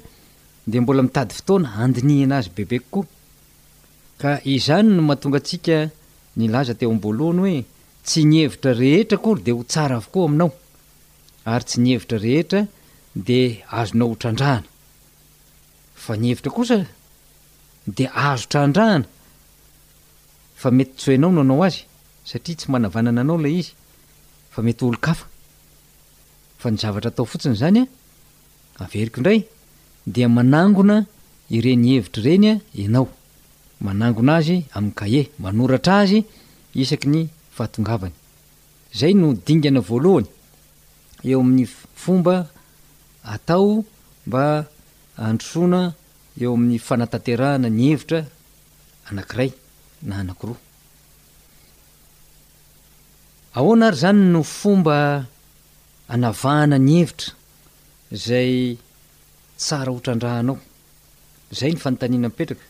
de 0.67 0.79
mbola 0.79 1.01
mitady 1.03 1.35
toana 1.45 1.69
andinnazybebe 1.83 2.79
kokoazanyno 2.93 5.01
mahatongatsika 5.07 5.77
nlazateoboalohany 6.37 7.37
hoe 7.41 7.65
tsy 8.05 8.19
ny 8.25 8.35
hevitra 8.43 8.71
rehetra 8.73 9.17
ko 9.17 9.35
de 9.45 9.51
ho 9.51 9.63
tsara 9.63 9.95
avokoa 9.97 10.25
aminao 10.27 10.51
ary 11.45 11.65
tsy 11.65 11.79
nyhevitra 11.81 12.17
rehetra 12.25 12.61
de 13.25 13.39
azonao 13.77 14.09
hotrandrahana 14.11 14.67
fa 16.03 16.11
ny 16.17 16.25
hevitra 16.29 16.51
kosa 16.57 16.77
de 17.95 18.05
azo 18.13 18.45
trandrahana 18.51 19.05
fa 20.59 20.69
mety 20.77 20.93
tsohinao 20.97 21.31
no 21.33 21.41
anao 21.41 21.63
azy 21.67 21.79
satria 22.29 22.55
tsy 22.59 22.67
manavanana 22.71 23.21
anao 23.21 23.37
lay 23.43 23.55
izy 23.61 23.71
fa 24.53 24.59
mety 24.65 24.81
olo-kafa 24.87 25.25
fa 26.61 26.67
ny 26.71 26.77
zavatra 26.81 27.09
atao 27.11 27.25
fotsiny 27.31 27.55
zany 27.61 27.79
a 27.81 27.87
averiko 28.85 29.17
indray 29.19 29.39
dia 30.13 30.27
manangona 30.29 31.05
ireny 31.55 31.87
hevitra 31.93 32.19
ireny 32.25 32.47
a 32.49 32.53
ianao 32.81 33.07
manangona 33.85 34.31
azy 34.41 34.57
amin'y 34.75 34.97
kaie 34.99 35.21
manoratra 35.43 35.93
azy 36.03 36.19
isaky 36.81 37.07
ny 37.13 37.21
fahatongavany 37.55 38.13
zay 38.99 39.13
no 39.13 39.27
dingana 39.45 39.81
voalohany 39.89 40.27
eo 41.31 41.39
amin'ny 41.43 41.65
fomba 42.03 42.35
atao 43.35 43.71
mba 44.27 44.43
androsoana 45.27 45.81
eo 46.41 46.51
amin'ny 46.57 46.77
fanatanterahana 46.87 47.67
ny 47.77 47.83
hevitra 47.89 48.19
anankiray 49.09 49.51
na 50.07 50.13
hanakiroa 50.19 50.59
ahoana 53.57 53.83
ary 53.89 53.97
zany 54.01 54.23
no 54.33 54.41
fomba 54.59 54.95
anavahana 56.13 56.77
ny 56.87 56.93
hevitra 56.99 57.29
zay 58.25 58.53
tsara 59.61 59.89
otran-drahanao 59.97 60.55
zay 61.57 61.71
ny 61.73 61.79
fanontaniana 61.83 62.27
mipetraka 62.29 62.65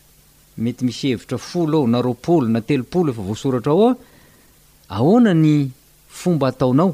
mety 0.62 0.82
misy 0.88 1.06
hevitra 1.12 1.36
folo 1.50 1.76
ao 1.84 1.86
na 1.92 1.98
roapaolo 2.06 2.46
na 2.54 2.60
telopolo 2.68 3.08
efa 3.12 3.22
voasoratra 3.28 3.72
ao 3.74 3.84
a 3.88 3.92
ahoana 4.96 5.30
ny 5.44 5.54
fomba 6.20 6.46
ataonao 6.52 6.90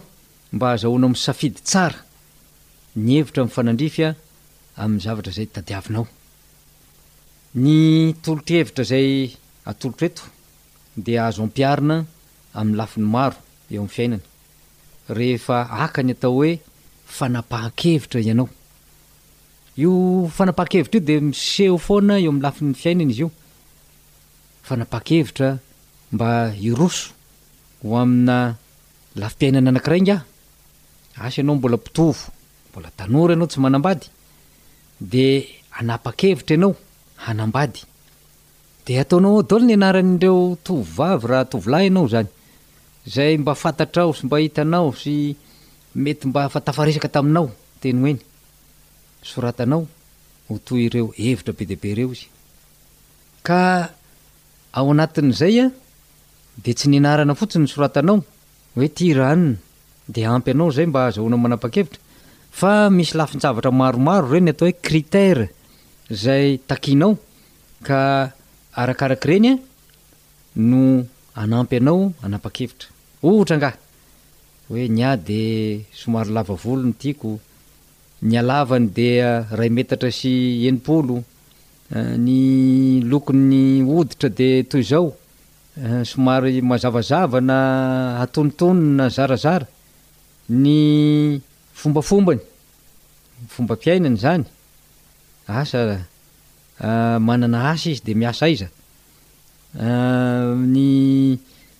mba 0.53 0.73
azahoana 0.73 1.07
am' 1.07 1.15
safidy 1.27 1.61
tsara 1.69 1.99
ny 3.05 3.11
hevitra 3.17 3.41
am' 3.43 3.53
fanandrifya 3.57 4.09
amin'y 4.83 5.01
zavatra 5.05 5.33
zay 5.37 5.47
tadiavinao 5.55 6.07
ny 7.63 7.77
tolothevitra 8.25 8.85
zay 8.91 9.09
atolotra 9.71 10.07
eto 10.11 10.23
de 11.05 11.13
azo 11.27 11.41
ampiarina 11.47 11.97
amn'ny 12.59 12.77
lafiny 12.79 13.07
maro 13.15 13.37
eo 13.73 13.81
amn'ny 13.81 13.95
fiainany 13.97 14.25
rehefa 15.19 15.59
aka 15.85 16.01
ny 16.05 16.11
atao 16.15 16.33
hoe 16.37 16.53
fanapahakevitra 17.17 18.19
ianao 18.27 18.49
io 19.83 19.93
fanapaha-kevitra 20.37 20.99
io 21.01 21.07
de 21.07 21.17
miseho 21.31 21.79
foana 21.87 22.15
eo 22.23 22.29
am'ny 22.33 22.43
lafin'ny 22.45 22.75
fiainana 22.83 23.11
izy 23.13 23.21
io 23.25 23.31
fanapaha-khevitra 24.69 25.49
mba 26.13 26.31
iroso 26.69 27.07
ho 27.85 27.97
amina 28.03 28.37
lafi-piainana 29.21 29.71
anakiraingyah 29.73 30.23
asa 31.21 31.41
anao 31.43 31.55
mbola 31.55 31.77
mpitovo 31.77 32.21
mbola 32.73 32.91
tanora 32.97 33.33
anao 33.35 33.47
tsy 33.47 33.61
manambady 33.61 34.07
de 35.01 35.49
anapa-kevitra 35.79 36.55
anao 36.55 36.73
hanambady 37.17 37.81
de 38.87 38.93
ataonao 39.01 39.37
odolo 39.41 39.65
ny 39.67 39.75
anarany 39.75 40.09
indreo 40.13 40.57
tovivavy 40.65 41.27
raha 41.31 41.45
tovolahy 41.45 41.85
ianao 41.87 42.07
zany 42.13 42.29
zay 43.15 43.35
mba 43.39 43.55
fantatrao 43.55 44.15
sy 44.17 44.27
mba 44.27 44.37
hitanao 44.39 44.93
sy 45.01 45.37
mety 45.95 46.27
mba 46.29 46.41
hafatafaresaka 46.43 47.09
taminao 47.09 47.49
teny 47.81 48.01
hoeny 48.01 48.21
soratanao 49.23 49.87
o 50.51 50.59
toy 50.65 50.89
reo 50.89 51.13
hevitra 51.17 51.53
be 51.53 51.65
debe 51.67 51.95
reo 51.95 52.11
izy 52.13 52.27
ka 53.43 53.91
ao 54.73 54.91
anatin'zay 54.91 55.57
a 55.61 55.67
de 56.65 56.71
tsy 56.75 56.89
nianarana 56.89 57.35
fotsiny 57.35 57.67
soratanao 57.69 58.23
hoe 58.75 58.89
ty 58.89 59.13
ranony 59.15 59.59
de 60.07 60.25
ampy 60.27 60.51
anao 60.51 60.71
zay 60.71 60.87
mba 60.87 61.07
azahoana 61.07 61.37
manapa-kevitra 61.37 62.01
fa 62.51 62.91
misy 62.91 63.17
lafin-tsavatra 63.19 63.71
maromaro 63.81 64.27
reny 64.33 64.49
atao 64.51 64.69
hoe 64.69 64.81
critere 64.83 65.47
zay 66.23 66.59
takinao 66.69 67.17
ka 67.87 68.33
arakarak' 68.77 69.25
reny 69.31 69.49
a 69.49 69.59
no 70.67 71.05
anampy 71.43 71.77
anao 71.81 72.13
anapa-kevitra 72.25 72.89
ohitra 73.23 73.55
angah 73.57 73.75
hoe 74.69 74.89
nya 74.89 75.17
de 75.17 75.41
somary 76.01 76.31
lava 76.37 76.55
volony 76.63 76.95
tiako 77.01 77.31
ny 78.23 78.35
alavany 78.43 78.87
dea 78.97 79.47
ray 79.59 79.71
metatra 79.71 80.11
sy 80.11 80.67
enimpolo 80.67 81.17
eh, 81.95 82.17
ny 82.25 82.41
lokony 83.11 83.65
oditra 83.99 84.29
de 84.39 84.49
toy 84.71 84.83
zao 84.91 85.07
eh, 85.81 86.03
somary 86.05 86.61
mazavazava 86.61 87.39
na 87.41 87.59
hatonotonona 88.21 89.09
zarazara 89.09 89.67
ny 90.49 91.41
fombafombany 91.73 92.41
fombampiainany 93.49 94.17
zany 94.17 94.45
asa 95.49 96.07
ah, 96.81 97.19
manana 97.19 97.71
asa 97.71 97.91
izy 97.91 98.03
de 98.05 98.15
miasa 98.15 98.49
iza 98.49 98.67
ah, 99.79 100.55
ny 100.57 101.39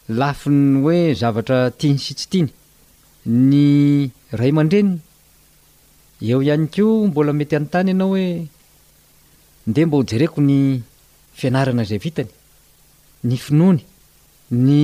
lafi 0.09 0.49
ny 0.51 0.83
hoe 0.83 1.15
zavatra 1.15 1.71
tiany 1.79 1.99
sitsitiany 1.99 2.51
ny 3.27 4.11
ray 4.39 4.51
aman-dreny 4.53 4.93
eo 6.29 6.43
ihany 6.43 6.67
keo 6.75 7.07
mbola 7.07 7.33
mety 7.33 7.57
anyntany 7.57 7.89
ianao 7.91 8.11
hoe 8.15 8.49
ndea 9.67 9.87
mba 9.87 9.97
ho 9.97 10.05
jereko 10.11 10.39
ny 10.49 10.83
fianarana 11.39 11.85
zay 11.89 11.99
vitany 11.99 12.31
ny 13.25 13.37
finoany 13.37 13.81
ny 14.51 14.83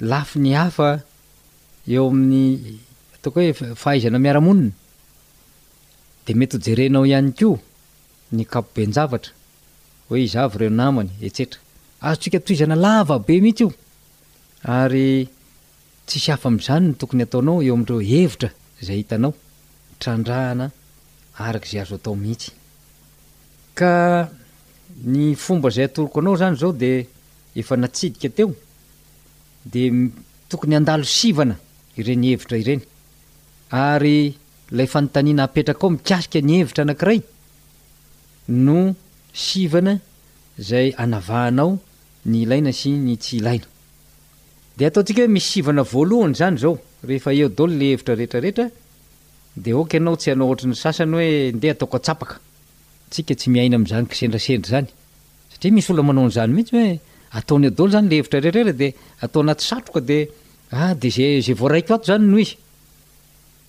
lafi 0.00 0.38
ny 0.40 0.52
hafa 0.54 1.02
eo 1.94 2.06
amin'ny 2.10 2.80
ataoko 3.16 3.38
hoe 3.40 3.52
fahaizana 3.82 4.18
miaramonina 4.18 4.74
de 6.26 6.32
mety 6.34 6.56
hojerenao 6.58 7.04
ihany 7.06 7.30
ko 7.38 7.50
ny 8.34 8.42
kapobe 8.52 8.86
njavatra 8.90 9.30
hoe 10.08 10.18
izavy 10.26 10.56
reo 10.60 10.70
namany 10.74 11.10
etsetra 11.26 11.60
aotsika 12.06 12.40
toizana 12.46 12.74
lava 12.74 13.18
be 13.22 13.36
mihitsy 13.40 13.62
io 13.64 13.70
ary 14.62 15.28
tsisy 16.06 16.30
afa 16.34 16.48
am'zany 16.50 16.84
no 16.86 16.94
tokony 16.98 17.22
ataonao 17.22 17.62
eo 17.62 17.74
ami'dreo 17.76 18.00
hevitra 18.10 18.50
zay 18.86 18.96
hitanao 19.00 19.32
trandrahana 20.00 20.66
araka 21.38 21.66
zay 21.70 21.80
azo 21.80 21.94
atao 21.94 22.14
mihitsy 22.18 22.50
ka 23.78 24.28
ny 25.06 25.36
fomba 25.38 25.70
zay 25.70 25.84
atoloko 25.86 26.18
anao 26.20 26.34
zany 26.36 26.56
zao 26.58 26.72
de 26.72 27.06
efa 27.54 27.76
natsidika 27.76 28.28
teo 28.28 28.50
de 29.72 30.10
tokony 30.50 30.74
an-dalo 30.76 31.04
sivana 31.04 31.56
irenyhevitra 32.00 32.56
ireny 32.62 32.80
ary 33.84 34.16
lay 34.78 34.86
fanontanina 34.92 35.44
apetraka 35.48 35.86
ao 35.86 35.90
mikasika 35.96 36.38
nyhevitra 36.48 36.82
anakiray 36.86 37.20
no 38.66 38.78
siana 39.44 39.94
zay 40.68 40.88
anavhanao 41.04 41.70
ny 42.30 42.42
laina 42.50 42.72
sy 42.78 42.90
ny 43.06 43.16
tsy 43.22 43.34
ilaina 43.40 43.64
de 44.78 44.84
ataontsika 44.88 45.20
hoe 45.24 45.32
misy 45.36 45.48
sivana 45.54 45.82
voalohany 45.92 46.34
zany 46.40 46.56
zao 46.62 46.74
rehefa 47.08 47.30
eodaolo 47.40 47.72
le 47.80 47.86
hevitra 47.92 48.12
rehetrarehetra 48.20 48.66
de 49.64 49.70
oka 49.80 49.94
ianao 49.98 50.16
tsy 50.20 50.30
anao 50.34 50.48
otra 50.52 50.66
ny 50.70 50.74
sasany 50.82 51.12
hoe 51.16 51.30
ndeha 51.58 51.74
ataok 51.76 51.94
tsapaka 52.04 52.34
tsika 53.10 53.32
tsy 53.38 53.48
miaina 53.54 53.74
am'zanyksendrasendry 53.80 54.70
zany 54.72 54.88
satria 55.52 55.72
misy 55.76 55.90
ola 55.92 56.02
manao 56.02 56.28
nyzany 56.28 56.50
mihitsy 56.56 56.74
hoe 56.78 56.92
ataonyeodalo 57.38 57.88
zany 57.94 58.06
le 58.10 58.14
hevitra 58.20 58.38
rehtraretra 58.44 58.72
de 58.80 58.88
atao 59.24 59.40
anaty 59.44 59.64
satroka 59.70 60.00
de 60.10 60.18
ahde 60.72 61.10
za 61.10 61.40
zay 61.46 61.54
voaraiko 61.60 61.90
ato 61.96 62.06
zany 62.10 62.26
noho 62.26 62.38
izy 62.42 62.56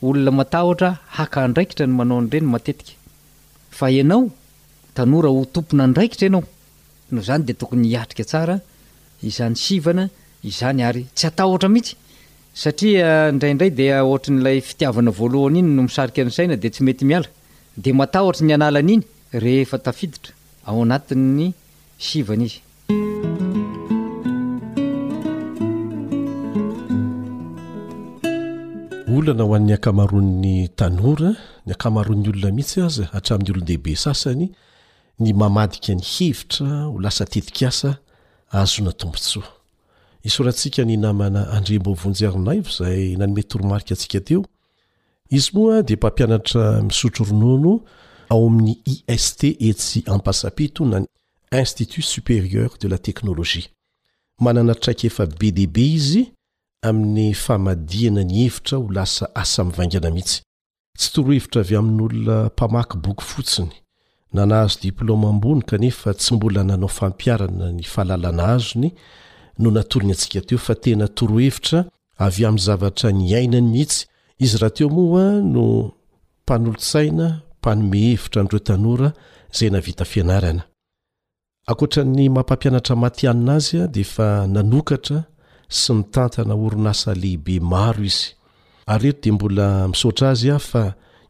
olona 0.05 0.31
matahotra 0.31 0.89
haka 1.15 1.37
andraikitra 1.45 1.85
ny 1.87 1.93
manao 1.97 2.17
anyireny 2.21 2.49
matetika 2.53 2.91
fa 3.77 3.85
ianao 3.91 4.31
tanora 4.95 5.29
ho 5.33 5.41
tompona 5.53 5.83
andraikitra 5.87 6.25
enao 6.29 6.43
noh 7.11 7.21
zany 7.27 7.43
de 7.47 7.53
tokony 7.59 7.87
hiatrika 7.91 8.23
tsara 8.29 8.55
izany 9.29 9.55
sivana 9.63 10.03
izany 10.49 10.81
ary 10.89 11.03
tsy 11.15 11.27
ata 11.29 11.45
otra 11.45 11.69
mihitsy 11.73 11.95
satria 12.61 13.07
ah, 13.27 13.31
ndraindray 13.35 13.69
de 13.77 13.85
ah, 13.93 14.03
ohatra 14.09 14.31
n'lay 14.33 14.57
fitiavana 14.67 15.11
voalohany 15.17 15.59
iny 15.59 15.71
no 15.75 15.81
misarika 15.87 16.19
any 16.23 16.31
saina 16.37 16.55
de 16.57 16.67
tsy 16.69 16.81
mety 16.85 17.03
miala 17.09 17.27
de 17.83 17.89
matahotra 17.93 18.43
ny 18.47 18.53
analana 18.57 18.91
iny 18.95 19.03
rehefa 19.43 19.77
tafiditra 19.85 20.33
ao 20.67 20.81
anatin'ny 20.85 21.53
sivana 21.99 22.45
izy 22.49 22.61
olana 29.17 29.43
ho 29.43 29.53
an'ny 29.55 29.73
akamaron'ny 29.73 30.67
tanora 30.77 31.29
ny 31.65 31.71
akamaron'ny 31.73 32.29
olona 32.29 32.51
mihitsy 32.55 32.81
azy 32.85 33.05
atramin'ny 33.17 33.51
ollondehibe 33.53 33.95
sasany 33.95 34.43
ny 35.19 35.31
mamadika 35.33 35.93
ny 35.95 36.03
hevitra 36.03 36.83
ho 36.91 36.99
lasa 37.01 37.25
tetik 37.25 37.63
asa 37.67 37.97
azona 38.53 38.91
tombontsoa 38.93 39.49
isorantsika 40.29 40.85
ny 40.85 40.97
namana 41.03 41.41
andrem-bo 41.57 41.93
vonjerina 42.01 42.53
vo 42.65 42.69
zay 42.79 43.15
na 43.17 43.25
nymety 43.27 43.49
toromarika 43.49 43.95
atsika 43.97 44.19
teo 44.21 44.45
izy 45.33 45.49
moa 45.53 45.81
de 45.81 45.95
mpampianatra 45.95 46.81
misotro 46.81 47.25
ronono 47.25 47.73
ao 48.29 48.45
amin'ny 48.47 48.75
ist 49.07 49.41
etsy 49.43 50.03
ampasapito 50.05 50.85
nay 50.85 51.03
institut 51.61 52.05
supérieur 52.05 52.71
de 52.81 52.87
la 52.87 52.97
teknologie 52.97 53.67
manana 54.39 54.75
traiky 54.75 55.07
efa 55.07 55.25
b 55.25 55.51
dib 55.51 55.77
izy 55.77 56.25
amin'ny 56.81 57.33
famadiana 57.33 58.21
ny 58.27 58.43
hevitra 58.43 58.77
ho 58.77 58.87
lasa 58.93 59.27
asamivaingana 59.35 60.09
mihitsy 60.15 60.41
tsy 60.99 61.09
torohevitra 61.13 61.59
avy 61.65 61.75
amin'n'olona 61.79 62.37
mpamaky 62.53 62.97
boky 63.03 63.25
fotsiny 63.31 63.73
nanahazo 64.33 64.77
diplôma 64.83 65.27
ambony 65.33 65.61
kanefa 65.69 66.09
tsy 66.19 66.31
mbola 66.35 66.61
nanao 66.69 66.87
fampiarana 66.97 67.67
ny 67.77 67.83
fahalalana 67.91 68.43
azony 68.55 68.89
no 69.61 69.69
natolona 69.75 70.13
atsika 70.15 70.39
teo 70.47 70.57
fatena 70.67 71.05
torohevitra 71.17 71.79
avy 72.25 72.45
ami'ny 72.47 72.61
zavatra 72.67 73.07
ny 73.19 73.33
aina 73.37 73.59
ny 73.61 73.67
mihitsy 73.71 73.99
izy 74.43 74.57
raha 74.61 74.75
teo 74.77 74.87
moaa 74.95 75.35
no 75.53 75.63
mpanolotsaina 76.43 77.27
mpanymehevitra 77.59 78.39
androtanora 78.41 79.09
zay 79.57 79.69
navita 79.73 80.05
fianarana 80.11 80.63
akta'ny 81.71 82.29
mampampianatra 82.35 82.93
maty 83.03 83.23
anina 83.31 83.51
azya 83.57 83.83
defa 83.95 84.25
nanokatra 84.53 85.19
sy 85.69 85.93
mitantana 85.93 86.55
orinasa 86.55 87.13
lehibe 87.13 87.59
maro 87.59 88.03
izy 88.03 88.35
ary 88.87 89.07
reto 89.11 89.21
dia 89.21 89.33
mbola 89.33 89.87
misaotra 89.91 90.29
azy 90.31 90.49
aho 90.49 90.59
fa 90.59 90.83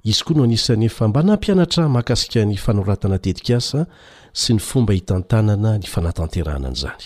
izy 0.03 0.23
koa 0.25 0.35
no 0.37 0.43
anisany 0.43 0.85
efa 0.85 1.07
mba 1.07 1.23
nampianatra 1.23 1.89
maka 1.89 2.13
asika 2.13 2.45
ny 2.45 2.57
fanoratana 2.57 3.17
tetika 3.19 3.57
asa 3.57 3.87
sy 4.33 4.53
ny 4.53 4.59
fomba 4.59 4.93
hitantanana 4.93 5.77
ny 5.77 5.87
fanatanteranana 5.87 6.71
izany 6.75 7.05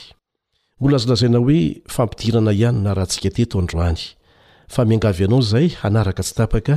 mbola 0.79 0.95
azolazaina 0.95 1.37
hoe 1.39 1.59
fampidirana 1.87 2.51
ihany 2.51 2.77
na 2.83 2.93
rahantsika 2.93 3.29
teto 3.35 3.59
androany 3.59 4.01
fa 4.67 4.85
miangavy 4.85 5.23
ianao 5.23 5.39
izay 5.39 5.67
hanaraka 5.81 6.23
tsy 6.23 6.33
tapaka 6.35 6.75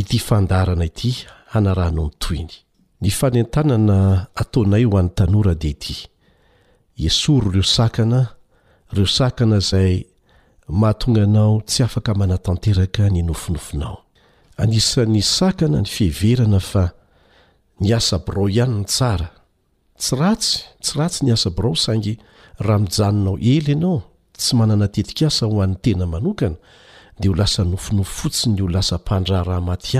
ity 0.00 0.18
fandarana 0.18 0.84
ity 0.84 1.26
hanarahnao 1.52 2.04
nytoyny 2.06 2.50
ny 3.02 3.10
fanentanana 3.10 4.26
ataonay 4.40 4.84
ho 4.86 4.98
an'ny 4.98 5.10
tanora 5.18 5.54
dia 5.54 5.70
ity 5.74 5.96
esoro 7.06 7.50
ireo 7.50 7.62
sakana 7.76 8.37
reoaana 8.96 9.58
zayahatoganao 9.60 11.60
tsy 11.66 11.82
afak 11.84 12.08
manatateka 12.16 13.02
ny 13.12 13.22
nofinofinaoan'y 13.22 14.80
na 15.68 15.80
ny 15.80 15.86
fevenay 15.94 16.62
aabo 17.96 18.42
ha 18.56 18.66
tsraytsy 20.00 20.50
ratsy 20.98 21.20
ny 21.26 21.30
asabrangyaianaoely 21.36 23.66
anao 23.78 23.96
tsy 24.38 24.52
mananatetik 24.58 25.20
aa 25.28 25.44
ho 25.46 25.58
an'ny 25.64 25.78
enaonade 25.92 27.28
olasanofinofo 27.32 28.12
fotsny 28.20 28.60
olnyatsy 28.64 29.98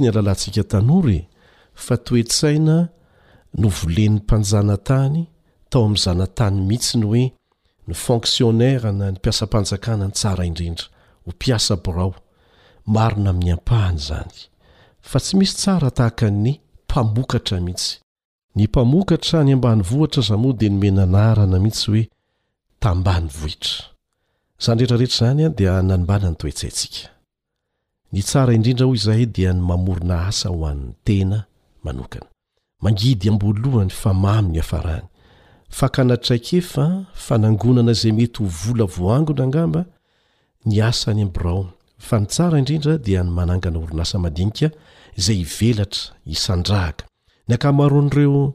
ny 0.00 0.06
alalansika 0.10 0.62
e, 1.16 1.18
fa 1.74 1.96
toesaina 2.04 2.76
no 3.60 3.68
volen'ny 3.78 4.16
mpanjana 4.20 4.76
tany 4.88 5.22
tao 5.70 5.84
amin'n 5.84 5.98
zanatany 6.02 6.56
mihitsi 6.68 6.94
ny 6.98 7.06
hoe 7.06 7.24
ny 7.88 7.94
fonktionnaira 7.94 8.90
na 8.94 9.06
ny 9.10 9.14
mpiasam-panjakana 9.18 10.06
ny 10.08 10.14
tsara 10.18 10.42
indrindra 10.48 10.86
ho 11.24 11.28
mpiasa 11.34 11.74
borao 11.84 12.12
marona 12.94 13.30
amin'ny 13.32 13.52
ampahany 13.56 13.98
zany 14.08 14.34
fa 15.08 15.18
tsy 15.22 15.32
misy 15.38 15.54
tsara 15.62 15.88
tahaka 15.96 16.26
ny 16.44 16.52
mpamokatra 16.86 17.56
mihitsy 17.66 17.92
ny 18.56 18.62
mpamokatra 18.70 19.38
ny 19.46 19.52
ambany 19.56 19.82
vohitra 19.90 20.22
zamoa 20.28 20.54
di 20.60 20.66
no 20.70 20.76
menana 20.82 21.46
mihitsy 21.64 21.88
hoe 21.90 22.04
any 22.86 22.98
hien 24.86 24.86
dnea 24.86 25.80
idrind 28.54 28.80
hoy 28.82 28.94
izy 28.98 29.26
dia 29.36 29.50
ny 29.56 29.60
mamorna 29.68 30.14
asa 30.30 30.48
ho 30.54 30.58
ann'ny 30.70 30.92
tena 31.06 31.38
manokanamangiy 31.84 33.14
amblohany 33.32 33.90
fa 34.02 34.10
mam 34.24 34.46
ny 34.54 34.62
aaany 34.68 35.04
fa 35.76 35.88
ka 35.88 36.02
anatraikefa 36.02 36.84
fanangonana 37.24 37.92
zay 37.92 38.12
mety 38.12 38.38
ho 38.42 38.46
vola 38.60 38.84
voangona 38.86 39.44
angamba 39.44 39.82
ny 40.66 40.80
asa 40.82 41.12
nybrao 41.14 41.62
fa 41.98 42.20
ny 42.20 42.26
tsaraindrindra 42.26 42.96
dia 42.98 43.22
nmanangana 43.24 43.78
orinasa 43.78 44.18
madinika 44.18 44.68
zay 45.24 45.38
ivelatra 45.44 46.12
iandrahk 46.32 46.98
kon' 47.62 48.08
ireo 48.12 48.54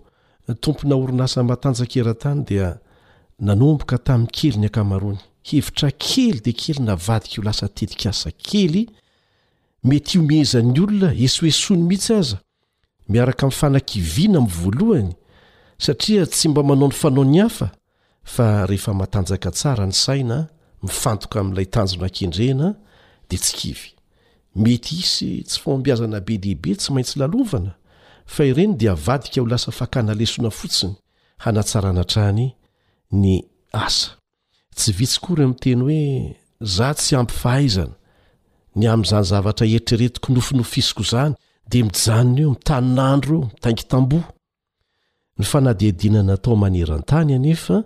eh, 0.49 0.55
tompona 0.63 0.95
orinasa 1.03 1.43
matanjakerantany 1.49 2.41
dia 2.49 2.67
nanomboka 3.47 3.97
tamin'ny 4.07 4.33
kely 4.37 4.57
ny 4.61 4.65
ankamarony 4.67 5.21
hevitra 5.49 5.89
kely 6.05 6.39
de 6.45 6.53
kely 6.61 6.81
navadika 6.87 7.37
o 7.41 7.45
lasa 7.47 7.67
tetik 7.69 8.03
asa 8.09 8.31
kely 8.45 8.83
mety 9.87 10.17
io 10.17 10.23
mihezan'ny 10.29 10.79
olona 10.87 11.09
esoesony 11.25 11.83
mihitsy 11.85 12.13
aza 12.19 12.37
miaraka 13.09 13.45
minnfana-kiviana 13.45 14.37
aminy 14.39 14.55
voalohany 14.61 15.11
satria 15.85 16.25
tsy 16.29 16.49
mba 16.49 16.61
manao 16.63 16.87
ny 16.91 16.95
fanao 16.95 17.23
ny 17.25 17.39
afa 17.41 17.69
fa 18.23 18.65
rehefa 18.69 18.93
matanjaka 18.93 19.51
tsara 19.51 19.85
ny 19.89 19.95
saina 20.03 20.37
mifantoka 20.85 21.39
amin'ilay 21.41 21.65
tanjona 21.65 22.05
an-kendrena 22.07 22.67
de 23.29 23.37
tsy 23.37 23.53
kivy 23.57 23.89
mety 24.55 24.95
isy 25.01 25.29
tsy 25.49 25.57
foambiazana 25.63 26.19
be 26.21 26.37
dehibe 26.37 26.71
tsy 26.77 26.93
maintsy 26.93 27.17
lalovana 27.19 27.73
fa 28.29 28.45
ireny 28.45 28.73
di 28.77 28.87
avadika 28.89 29.41
ho 29.41 29.47
lasa 29.49 29.71
fakanalesoana 29.73 30.49
fotsiny 30.53 30.93
hanatsarana 31.43 32.01
atrany 32.05 32.51
ny 33.11 33.33
asa 33.73 34.09
tsy 34.77 34.91
vitsy 34.99 35.17
ko 35.21 35.35
ry 35.39 35.43
amiteny 35.49 35.81
hoe 35.83 36.01
za 36.77 36.91
tsy 36.93 37.15
ampifahaizana 37.17 37.93
ny 38.77 38.85
amin'zanyzavatra 38.87 39.65
eritreretiko 39.67 40.29
nofinofisoko 40.33 41.01
zany 41.11 41.33
de 41.69 41.77
mijanona 41.89 42.39
eo 42.43 42.49
mitaninandro 42.53 43.37
mitaingy 43.53 43.85
tambo 43.91 44.19
ny 45.41 45.45
fanadiadiananatao 45.45 46.55
manerantany 46.55 47.33
anefa 47.35 47.83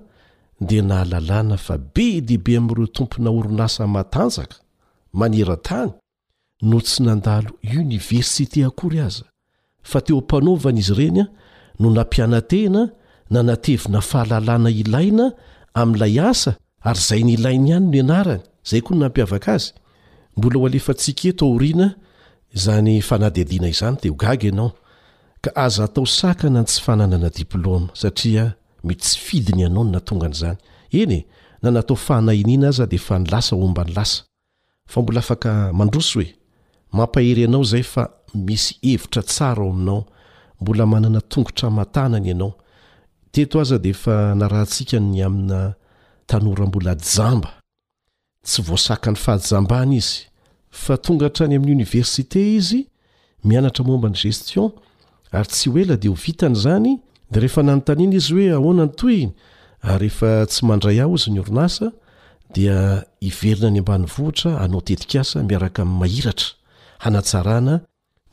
di 0.68 0.78
nahalalàna 0.90 1.58
fa 1.66 1.76
be 1.94 2.08
deibe 2.28 2.54
amn'ireo 2.60 2.88
tompona 2.98 3.30
oronasa 3.38 3.84
matanjaka 3.96 4.56
manerantany 5.20 5.92
no 6.70 6.78
tsy 6.86 7.00
nandalo 7.06 7.50
oniversité 7.82 8.60
akory 8.70 9.00
aza 9.08 9.26
fa 9.90 10.00
teo 10.06 10.18
am-panaovana 10.22 10.80
izy 10.84 10.92
ireny 10.98 11.20
a 11.24 11.28
no 11.80 11.88
nampianantena 11.98 12.82
nanatevina 13.34 14.00
fahalalàna 14.10 14.70
ilaina 14.82 15.26
amin'ilay 15.82 16.16
asa 16.32 16.52
ary 16.90 17.02
zay 17.08 17.22
nyilaina 17.28 17.68
ihany 17.70 17.86
no 17.90 17.94
ianarany 18.00 18.44
zay 18.70 18.82
koa 18.86 18.94
ny 18.96 19.00
nampiavaka 19.04 19.50
azy 19.58 19.70
mbola 20.36 20.56
o 20.60 20.66
alefa 20.70 20.92
tsiketo 21.02 21.44
aoriana 21.48 21.88
zany 22.64 22.94
fanadiadiana 23.08 23.68
izany 23.74 23.96
teogaganao 24.02 24.70
aza 25.56 25.84
atao 25.84 26.06
sakana 26.06 26.60
n 26.62 26.66
tsy 26.66 26.82
fananana 26.82 27.30
diplôma 27.30 27.88
satria 27.94 28.56
mety 28.84 29.02
tsy 29.02 29.20
fidiny 29.26 29.66
anao 29.66 29.82
onatongan'zany 29.82 30.58
eny 30.92 31.14
e, 31.14 31.22
nanato 31.62 31.94
a 31.96 32.18
aza 32.70 32.86
defa 32.86 33.20
laambna 33.20 34.06
mbola 35.02 35.20
afakndro 35.20 36.02
oe 36.20 36.28
mampahery 36.98 37.44
anao 37.46 37.64
zay 37.64 37.84
fa 37.84 38.04
misy 38.34 38.74
hevitra 38.82 39.22
tsara 39.24 39.64
ao 39.64 39.70
aminao 39.70 40.06
mbola 40.62 40.86
manana 40.86 41.22
tongotramatanany 41.22 42.28
ianao 42.28 42.54
teto 43.32 43.60
aza 43.62 43.80
de 43.80 43.94
fa 43.94 44.36
na 44.36 44.48
raha 44.48 44.64
ntsika 44.66 45.00
ny 45.00 45.24
amina 45.26 45.74
tanora 46.28 46.66
mbola 46.68 46.96
jamba 46.96 47.50
tsy 48.44 48.62
voasakany 48.62 49.16
fahajambany 49.16 49.94
izy 49.98 50.22
fa 50.72 50.98
tonga 50.98 51.28
htrany 51.30 51.56
amin'ny 51.56 51.72
oniversité 51.74 52.56
izy 52.56 52.88
mianatra 53.44 53.84
mombany 53.84 54.14
gestion 54.22 54.72
ary 55.36 55.48
tsy 55.52 55.70
hoela 55.70 55.96
dia 55.98 56.10
ho 56.12 56.16
vitany 56.16 56.56
zany 56.56 56.92
di 57.32 57.40
rehefa 57.40 57.62
nanontaniana 57.64 58.16
izy 58.18 58.34
hoe 58.40 58.52
ahoana 58.58 58.84
ny 58.88 58.92
toyny 59.02 59.32
ry 59.84 59.98
rehefa 60.02 60.32
tsy 60.50 60.62
mandray 60.68 61.00
aho 61.04 61.16
izy 61.20 61.30
ny 61.34 61.40
orin 61.44 61.60
asa 61.68 61.92
dia 62.56 62.78
iverina 63.30 63.68
any 63.72 63.80
ambany 63.82 64.06
vohitra 64.06 64.52
anao 64.64 64.82
tetik 64.82 65.16
asa 65.22 65.44
miaraka 65.44 65.82
min'ny 65.86 66.00
mahiratra 66.00 66.52
hanatsarana 67.04 67.76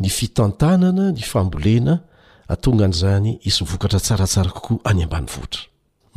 ny 0.00 0.08
fitantanana 0.16 1.04
ny 1.16 1.22
fambolena 1.32 1.94
atongan'zany 2.52 3.30
izy 3.48 3.60
mivokatra 3.64 3.98
tsaratsara 4.06 4.50
kokoa 4.56 4.78
any 4.90 5.02
ambany 5.06 5.26
vohtra 5.34 5.60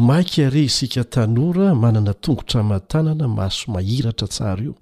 makre 0.07 0.63
isika 0.69 1.03
tanora 1.13 1.67
manana 1.83 2.13
tongotramatanana 2.23 3.25
maso 3.37 3.63
mahiratra 3.73 4.27
tsara 4.33 4.61
io 4.67 4.75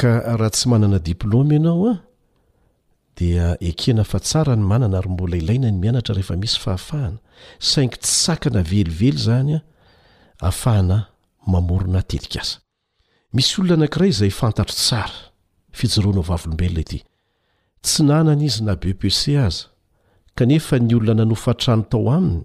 ka 0.00 0.10
raha 0.38 0.50
tsy 0.54 0.64
mananadplôma 0.70 1.56
anaoa 1.60 1.92
dia 3.18 3.58
ekena 3.60 4.04
fa 4.06 4.18
tsara 4.26 4.54
ny 4.56 4.62
manana 4.72 5.00
roa 5.02 5.12
mbola 5.14 5.36
ilaina 5.42 5.68
ny 5.70 5.78
mianatra 5.82 6.14
rehefa 6.18 6.36
misy 6.42 6.58
fahafahana 6.64 7.18
saingy 7.68 7.96
tsy 8.02 8.14
sakana 8.26 8.60
velively 8.70 9.10
zany 9.26 9.54
a 9.54 9.60
ahafahana 10.46 10.98
mamorona 11.52 12.00
tetika 12.10 12.40
aza 12.44 12.54
misy 13.34 13.52
olona 13.60 13.76
nankiray 13.82 14.08
izay 14.14 14.30
fantatro 14.40 14.74
tsara 14.84 15.18
fijoronao 15.78 16.22
vavlombelona 16.30 16.80
ity 16.84 16.98
tsy 17.84 18.00
nanany 18.08 18.42
izy 18.48 18.62
na 18.68 18.74
bpc 18.82 19.20
aza 19.46 19.64
kanefa 20.36 20.74
ny 20.86 20.92
olona 20.98 21.14
nanofantrano 21.20 21.84
tao 21.90 22.06
aminy 22.16 22.42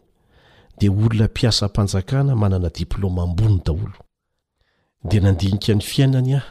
dia 0.78 0.92
olona 0.92 1.26
mpiasam-panjakana 1.30 2.34
manana 2.44 2.70
diplôma 2.78 3.22
ambony 3.28 3.60
daolo 3.66 4.00
dia 5.10 5.22
nandinika 5.26 5.74
ny 5.78 5.82
fiainany 5.92 6.32
ahy 6.40 6.48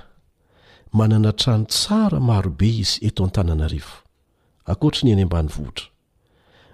manana 0.98 1.28
htrano 1.34 1.64
tsara 1.74 2.18
marobe 2.28 2.68
izy 2.82 2.96
eto 3.06 3.20
an-tanana 3.26 3.66
rio 3.74 3.90
akoatra 4.66 5.00
ny 5.06 5.10
eny 5.14 5.22
ambany 5.26 5.48
vohitra 5.50 5.86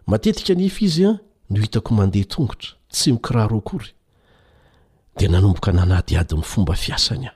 matetika 0.06 0.54
nyefa 0.54 0.84
izy 0.84 1.04
a 1.08 1.12
no 1.50 1.60
hitako 1.60 1.94
mandeha 1.94 2.24
tongotra 2.28 2.70
tsy 2.92 3.12
mikiraroakory 3.16 3.90
dia 5.16 5.28
nanomboka 5.28 5.72
nanady 5.72 6.16
adiny 6.16 6.42
fomba 6.44 6.74
fiasany 6.74 7.28
ah 7.28 7.34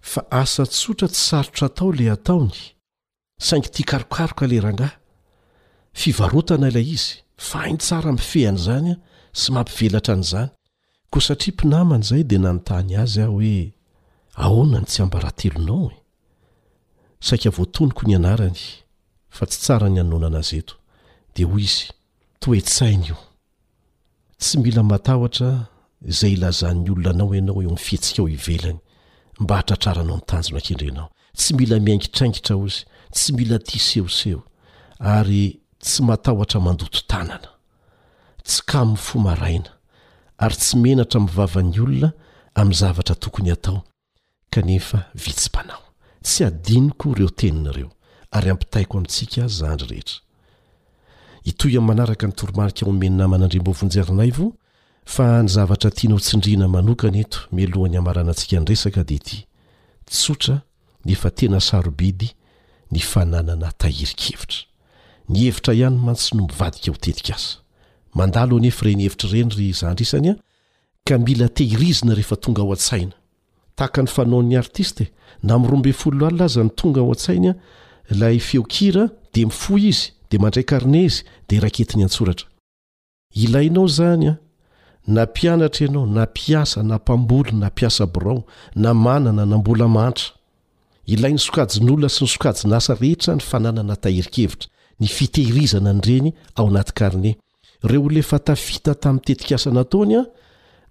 fa 0.00 0.22
asa 0.30 0.64
tsotra 0.66 1.08
tsy 1.08 1.20
sarotra 1.28 1.66
atao 1.66 1.92
lay 1.92 2.10
ataony 2.10 2.58
saingy 3.38 3.68
tia 3.74 3.86
karokaroka 3.86 4.46
lerangaha 4.46 4.96
fivarotana 5.92 6.68
ilay 6.68 6.90
izy 6.96 7.16
fa 7.36 7.66
iny 7.68 7.78
tsara 7.78 8.12
mpifehany 8.12 8.58
izany 8.58 8.90
a 8.94 8.98
sy 9.32 9.52
mampivelatra 9.52 10.14
an'izany 10.14 10.48
koa 11.10 11.22
satria 11.22 11.52
mpinamany 11.54 12.02
izay 12.02 12.24
dia 12.24 12.38
nanontany 12.38 12.94
azy 13.02 13.20
ah 13.22 13.28
hoe 13.30 13.72
ahonany 14.38 14.84
tsy 14.86 15.02
ambaratelonao 15.02 15.90
e 15.90 15.98
saika 17.20 17.50
voatonoko 17.50 18.02
ny 18.06 18.14
anarany 18.16 18.60
fa 19.36 19.46
tsy 19.50 19.58
tsara 19.64 19.88
ny 19.90 19.98
anonana 20.00 20.40
zeto 20.48 20.74
de 21.34 21.42
hoy 21.50 21.64
izy 21.68 21.86
toetsaina 22.42 23.06
io 23.10 23.16
tsy 24.40 24.54
mila 24.62 24.82
matahotra 24.90 25.50
izay 26.10 26.32
ilazan'ny 26.36 26.86
olona 26.92 27.10
anao 27.10 27.32
ianao 27.38 27.58
eo 27.64 27.70
mifihetsika 27.76 28.20
ao 28.22 28.28
ivelany 28.36 28.78
mba 29.42 29.54
hatratraranao 29.58 30.14
anitanjonankendrenao 30.16 31.08
tsy 31.38 31.50
mila 31.58 31.76
miaingitraingitra 31.84 32.52
o 32.62 32.66
zy 32.72 32.78
tsy 33.16 33.28
mila 33.36 33.56
ti 33.66 33.78
sehoseho 33.88 34.40
ary 35.14 35.44
tsy 35.84 35.98
matahotra 36.08 36.58
mandoto 36.66 37.00
tanana 37.10 37.50
tsy 38.46 38.58
kamoy 38.70 38.96
fo 39.06 39.16
maraina 39.26 39.70
ary 40.44 40.56
tsy 40.62 40.74
menatra 40.84 41.18
mivavan'ny 41.24 41.76
olona 41.84 42.08
amin'ny 42.58 42.78
zavatra 42.80 43.14
tokony 43.22 43.50
hatao 43.50 43.80
kanefa 44.52 44.98
vitsim-panao 45.22 45.82
tsy 46.24 46.40
adiniko 46.48 47.06
ireo 47.12 47.30
teninareo 47.40 47.90
ary 48.34 48.50
ampitaiko 48.50 48.98
amintsika 48.98 49.48
zanry 49.58 49.86
rehetra 49.92 50.18
itoy 51.50 51.72
amin'y 51.76 51.88
manaraka 51.88 52.26
nytoromarika 52.26 52.82
omenyna 52.90 53.26
manandrimba 53.32 53.72
vonjerinayvo 53.80 54.46
fa 55.04 55.42
ny 55.42 55.48
zavatra 55.48 55.90
tiana 55.90 56.14
ho 56.16 56.20
tsindriana 56.24 56.68
manokana 56.74 57.18
eto 57.24 57.38
milohan'ny 57.56 57.96
amaranantsika 58.00 58.56
ny 58.60 58.64
resaka 58.70 59.02
dety 59.10 59.36
tsotra 60.10 60.56
nefa 61.06 61.30
tena 61.38 61.60
sarobidy 61.68 62.28
ny 62.92 63.00
fananana 63.10 63.68
tahirikhevitra 63.80 64.60
ny 65.30 65.36
hevitra 65.42 65.72
ihany 65.80 65.98
mantsy 66.06 66.30
no 66.36 66.44
mivadika 66.50 66.90
ho 66.90 66.96
tetika 67.04 67.34
aza 67.38 67.50
mandalo 68.18 68.58
nef 68.64 68.82
re 68.82 68.94
ny 68.96 69.02
hevitr' 69.06 69.30
reny 69.34 69.54
ry 69.58 69.70
zand 69.72 70.00
isany 70.00 70.30
a 70.34 70.34
ka 71.06 71.18
mila 71.18 71.48
tehirizina 71.48 72.14
rehefa 72.18 72.36
tonga 72.40 72.62
aho 72.64 72.72
an-tsaina 72.74 73.14
tahaka 73.76 74.00
ny 74.02 74.08
fanaon'ny 74.16 74.56
artista 74.58 75.04
na 75.42 75.58
mirombe 75.58 75.92
foloalna 75.92 76.44
aza 76.48 76.62
ny 76.64 76.70
tonga 76.74 77.00
ao 77.00 77.12
an-tsainya 77.14 77.54
lay 78.10 78.38
feokira 78.38 79.08
di 79.32 79.46
mifo 79.46 79.78
izy 79.78 80.12
dia 80.30 80.38
mandray 80.40 80.64
karne 80.64 81.04
izy 81.04 81.22
dia 81.48 81.60
raketi 81.60 81.98
ny 81.98 82.02
antsoratra 82.04 82.46
ilanao 83.34 83.84
izany 83.86 84.28
a 84.28 84.36
nampianatra 85.06 85.86
ianao 85.86 86.06
na 86.06 86.26
mpiasa 86.26 86.82
na 86.82 86.96
mpambolyna 86.96 87.58
na 87.58 87.66
mpiasa 87.66 88.06
borao 88.06 88.44
na 88.74 88.94
manana 88.94 89.46
nambolamahntra 89.46 90.24
ilay 91.06 91.32
ny 91.32 91.38
sokajon'olona 91.38 92.08
sy 92.08 92.24
ny 92.24 92.28
sokajon 92.28 92.72
asa 92.72 92.94
rehetra 92.94 93.34
ny 93.34 93.40
fananana 93.40 93.96
taherikaevitra 93.96 94.68
ny 95.00 95.06
fitehirizana 95.06 95.90
anyireny 95.90 96.32
ao 96.54 96.68
anaty 96.68 96.92
karne 96.92 97.36
ireo 97.84 98.04
ona 98.06 98.18
efa 98.18 98.38
tafita 98.38 98.94
tamin'tetik 98.94 99.52
asa 99.52 99.70
nataony 99.70 100.16
a 100.16 100.26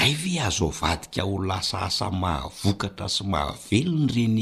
ay 0.00 0.10
ve 0.22 0.34
azo 0.48 0.68
vadika 0.80 1.22
ho 1.28 1.36
lasa 1.48 1.78
asa 1.90 2.06
mahavokatra 2.22 3.06
sy 3.16 3.22
mahavelony 3.32 4.06
reny 4.14 4.40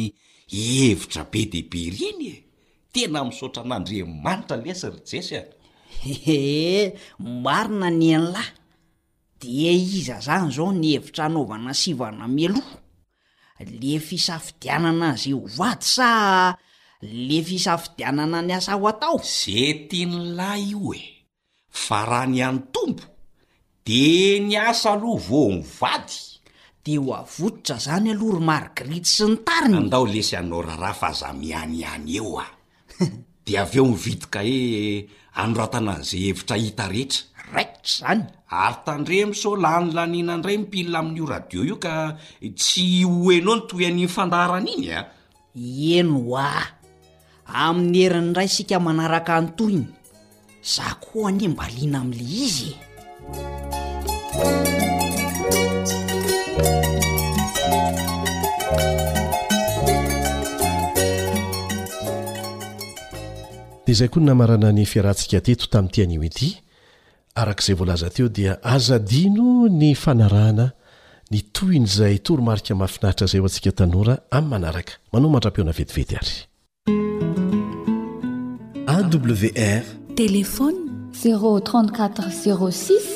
hevitra 0.52 1.22
be 1.32 1.40
dehibe 1.52 1.82
reny 1.98 2.24
e 2.34 2.44
tena 2.92 3.20
misotra 3.28 3.62
anandre 3.64 3.98
manitra 4.24 4.56
lesy 4.64 4.86
rijesyae 4.88 6.94
marina 7.44 7.88
ny 8.00 8.06
an'lahy 8.18 8.52
dia 9.40 9.72
iza 9.98 10.16
zany 10.26 10.48
zao 10.56 10.68
ny 10.80 10.88
hevitra 10.98 11.22
hanaovana 11.26 11.70
sivana 11.82 12.24
mialoa 12.36 12.72
lefisafidianana 13.66 15.10
zy 15.18 15.32
ho 15.34 15.42
vady 15.56 15.86
sa 15.86 16.10
lefisafidianana 17.02 18.42
ny 18.46 18.52
asa 18.54 18.78
ho 18.78 18.86
atao 18.86 19.18
ze 19.22 19.88
tinylahy 19.90 20.70
io 20.74 20.92
e 20.94 21.02
fa 21.70 22.04
raha 22.06 22.26
ny 22.30 22.38
any 22.46 22.60
tompo 22.74 23.02
de 23.84 24.38
ny 24.46 24.54
asa 24.56 24.94
aloa 24.94 25.18
vo 25.18 25.42
mivady 25.50 26.16
de 26.84 26.98
ho 26.98 27.14
avoditra 27.14 27.76
zany 27.84 28.10
aloha 28.14 28.36
rymargrita 28.38 29.10
sy 29.14 29.24
ny 29.28 29.36
tarinyandao 29.46 30.06
lesy 30.06 30.34
anao 30.38 30.62
rarah 30.62 30.94
fa 31.00 31.08
aza 31.12 31.32
miany 31.40 31.82
any 31.92 32.16
eo 32.18 32.38
a 32.38 32.46
de 33.46 33.54
av 33.62 33.74
eo 33.76 33.84
mividika 33.90 34.40
hoe 34.46 35.06
anoratanaza 35.42 36.16
hevitra 36.18 36.56
hita 36.56 36.86
rehetra 36.88 37.37
zany 37.88 38.28
ary 38.52 38.76
tandremiso 38.84 39.56
lanylanina 39.56 40.36
indray 40.36 40.58
mipilina 40.60 40.98
amin'n'io 41.00 41.24
radio 41.26 41.60
io 41.64 41.76
ka 41.80 41.92
tsy 42.40 43.08
hoenao 43.08 43.54
ny 43.56 43.62
toyhanynyfandarany 43.68 44.68
iny 44.76 44.88
a 44.92 45.00
eh? 45.00 45.96
eno 45.98 46.20
a 46.36 46.52
ah! 46.60 46.66
amin'ny 47.68 47.98
herin 48.04 48.28
iray 48.36 48.48
sika 48.56 48.76
manaraka 48.76 49.32
antoiny 49.40 49.88
zah 50.60 50.92
ko 51.00 51.24
any 51.30 51.48
mbalina 51.48 52.04
ami'la 52.04 52.24
izy 52.44 52.70
dea 63.88 63.96
zay 63.96 64.10
ko 64.12 64.20
ny 64.20 64.28
namarana 64.28 64.68
ny 64.76 64.84
fiarantsika 64.84 65.40
teto 65.40 65.72
tami'itian'o 65.72 66.20
ity 66.28 66.67
arakaizay 67.40 67.76
voalaza 67.80 68.08
teo 68.16 68.28
dia 68.38 68.52
azadino 68.74 69.48
ny 69.80 69.90
fanarahna 70.04 70.66
ny 71.32 71.38
toyn'izay 71.56 72.14
toromarika 72.26 72.72
mahafinahitra 72.80 73.24
izay 73.28 73.40
o 73.40 73.42
antsika 73.48 73.70
tanora 73.80 74.14
amin'ny 74.38 74.48
manaraka 74.52 74.92
manao 75.12 75.30
mandra-peona 75.34 75.72
vetivety 75.80 76.14
ary 76.20 76.34
awr 78.98 79.40
telefon 80.22 80.74
0407 81.18 83.06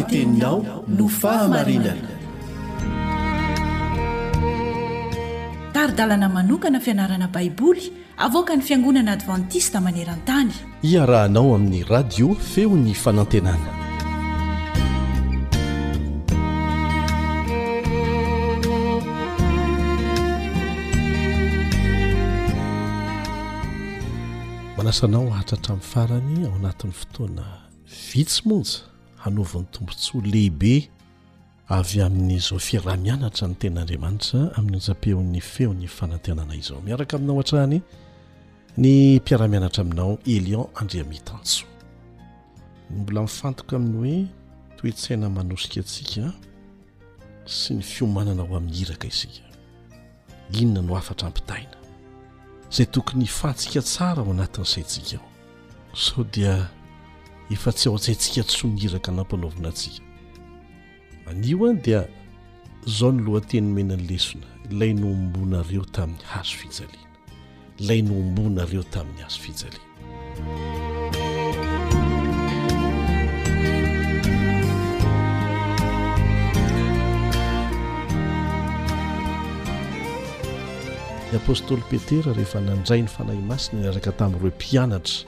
ateniaofama 0.00 1.60
sarydalana 5.76 6.28
manokana 6.28 6.78
fianarana 6.80 7.28
baiboly 7.28 7.92
avoka 8.16 8.56
ny 8.56 8.62
fiangonana 8.62 9.12
advantista 9.12 9.78
maneran-tany 9.80 10.52
iarahanao 10.82 11.54
amin'ny 11.54 11.84
radio 11.88 12.34
feo 12.34 12.72
ny 12.76 12.94
fanantenana 12.94 13.70
manasanao 24.76 25.28
hatratra 25.38 25.72
amin'ny 25.74 25.88
farany 25.92 26.38
ao 26.48 26.54
anatin'ny 26.60 26.92
fotoana 27.00 27.44
vitsy 28.10 28.40
monja 28.48 28.80
hanovin'ny 29.24 29.66
tompontso 29.74 30.20
lehibe 30.24 30.88
avy 31.68 32.00
amin'n'izao 32.00 32.58
fiarahmianatra 32.60 33.48
ny 33.50 33.56
tenaandriamanitra 33.58 34.52
amin'ny 34.54 34.80
japeon'ny 34.80 35.40
feony 35.42 35.88
fanantenana 35.90 36.54
izao 36.54 36.80
miaraka 36.82 37.16
aminao 37.16 37.40
atrahany 37.40 37.80
ny 38.76 39.16
mpiarah-mianatra 39.18 39.80
aminao 39.82 40.18
elion 40.26 40.66
andriamitantsoa 40.74 41.66
n 42.90 43.00
mbola 43.00 43.22
mifantoka 43.26 43.76
amin' 43.76 43.98
hoe 43.98 44.26
tooetsy 44.76 45.08
haina 45.08 45.30
manosika 45.30 45.80
atsika 45.80 46.32
sy 47.46 47.74
ny 47.74 47.82
fiomanana 47.82 48.42
ho 48.42 48.56
amin'ny 48.56 48.76
hiraka 48.76 49.08
isika 49.08 49.40
inona 50.52 50.82
no 50.86 50.96
afatra 50.96 51.30
mpitahina 51.30 51.74
zay 52.70 52.86
tokony 52.86 53.26
fahatsika 53.26 53.82
tsara 53.82 54.22
ho 54.22 54.30
anatin'ny 54.30 54.66
saitsikaho 54.66 55.24
sao 55.98 56.24
dia 56.24 56.68
efa 57.50 57.72
tsy 57.72 57.88
ao-tsaintsika 57.88 58.42
tsoa 58.44 58.70
mihiraka 58.70 59.12
nampalaovina 59.12 59.68
atsika 59.68 60.05
anio 61.26 61.66
a 61.66 61.72
dia 61.74 62.06
zao 62.86 63.10
ny 63.12 63.22
loateny 63.26 63.66
menany 63.74 64.06
lesona 64.06 64.46
ilay 64.70 64.94
noombonareo 64.94 65.84
tamin'ny 65.92 66.22
hazo 66.22 66.52
fijaliana 66.54 67.08
ilaynoombonareo 67.78 68.82
tamin'ny 68.94 69.22
hazo 69.22 69.40
fijaliana 69.40 69.84
y 81.32 81.34
apôstoly 81.36 81.82
petera 81.90 82.32
rehefa 82.38 82.60
nandray 82.60 83.02
ny 83.02 83.08
fanahy 83.10 83.40
masina 83.50 83.80
niaraka 83.80 84.12
tamin'iroe 84.14 84.52
mpianatra 84.58 85.26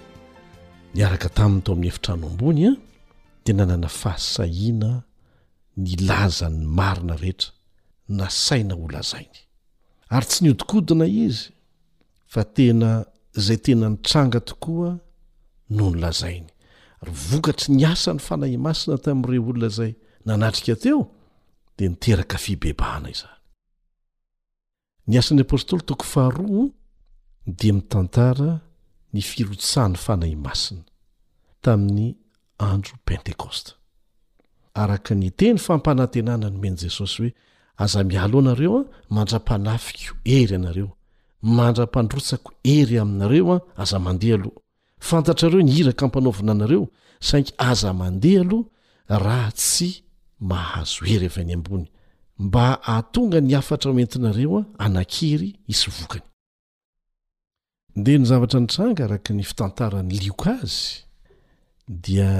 niaraka 0.94 1.28
tamin'ny 1.28 1.60
tao 1.62 1.72
amin'ny 1.74 1.88
efitranoombony 1.90 2.62
a 2.70 2.72
di 3.44 3.52
nanana 3.52 3.88
fahasahina 3.88 5.02
nilazany 5.84 6.64
marina 6.78 7.14
rehetra 7.16 7.50
nasaina 8.18 8.74
holazainy 8.80 9.38
ary 10.14 10.26
tsy 10.28 10.40
niodikodina 10.44 11.06
izy 11.26 11.44
fa 12.32 12.42
tena 12.56 12.90
izay 13.38 13.58
tena 13.64 13.86
nitranga 13.92 14.40
tokoa 14.48 14.90
nohonolazainy 15.76 16.48
ry 17.06 17.12
vokatry 17.28 17.68
ny 17.78 17.82
asany 17.92 18.20
fanahy 18.28 18.56
masina 18.66 18.96
tamin'ireo 19.04 19.44
olona 19.50 19.68
zay 19.78 19.92
nanatrika 20.26 20.74
teo 20.82 21.00
dia 21.76 21.88
niteraka 21.92 22.36
fibebahana 22.44 23.08
izany 23.14 23.38
ny 25.08 25.14
asan'y 25.20 25.42
apôstoly 25.46 25.82
toko 25.88 26.04
faharo 26.12 26.46
dia 27.58 27.72
mitantara 27.78 28.50
ny 29.14 29.20
firotsahany 29.30 29.96
fanahy 30.06 30.36
masina 30.46 30.82
tamin'ny 31.64 32.06
andro 32.70 32.94
pentekost 33.06 33.66
araka 34.74 35.14
ny 35.14 35.30
teny 35.32 35.58
fampanantenana 35.58 36.50
nomeny 36.50 36.76
jesosy 36.82 37.22
hoe 37.22 37.32
aza 37.84 38.00
mialoh 38.10 38.40
anareo 38.44 38.76
a 38.80 38.84
mandra-panafiky 39.16 40.06
ery 40.36 40.52
anareo 40.60 40.88
mandra-pandrotsako 41.58 42.50
ery 42.74 42.94
aminareo 43.02 43.44
a 43.52 43.58
aza 43.82 43.98
mandeha 44.06 44.34
aloh 44.38 44.52
fantatrareo 45.08 45.60
niiraka 45.68 46.02
ampanaovinanareo 46.06 46.82
sainky 47.28 47.52
aza 47.70 47.90
mandeha 48.00 48.40
aloha 48.44 49.18
raha 49.26 49.50
tsy 49.60 49.88
mahazo 50.50 51.00
ery 51.14 51.26
avy 51.30 51.40
any 51.44 51.52
ambony 51.58 51.86
mba 52.44 52.62
ahatonga 52.92 53.38
ny 53.46 53.52
afatra 53.60 53.88
hoentinareo 53.94 54.58
a 54.60 54.64
anakery 54.86 55.50
isy 55.72 55.90
vokany 55.96 56.26
de 58.04 58.12
ny 58.18 58.24
zavatra 58.30 58.58
nytranga 58.62 59.02
araka 59.06 59.30
ny 59.38 59.42
fitantarany 59.50 60.10
liok 60.22 60.42
azy 60.56 60.82
dia 62.04 62.30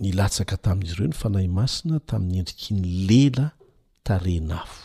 ta'yeofanayasina 0.00 2.00
tami'nyendriky 2.10 2.72
ny 2.80 2.84
lela 3.08 3.46
tarenafo 4.06 4.82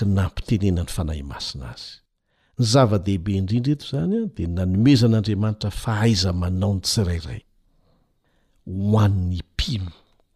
nampitenenany 0.00 0.86
fanahy 0.86 1.22
masina 1.22 1.70
azy 1.74 1.86
nyzava-dehibe 2.60 3.30
indrindra 3.38 3.72
eto 3.76 3.86
zanya 3.94 4.20
de 4.36 4.42
nanomezan'andriamanitra 4.56 5.70
fa 5.82 5.92
aiza 6.06 6.30
manaony 6.40 6.80
tsirairay 6.86 7.42
ho 8.68 8.98
ann'ny 9.00 9.40
mpino 9.54 9.92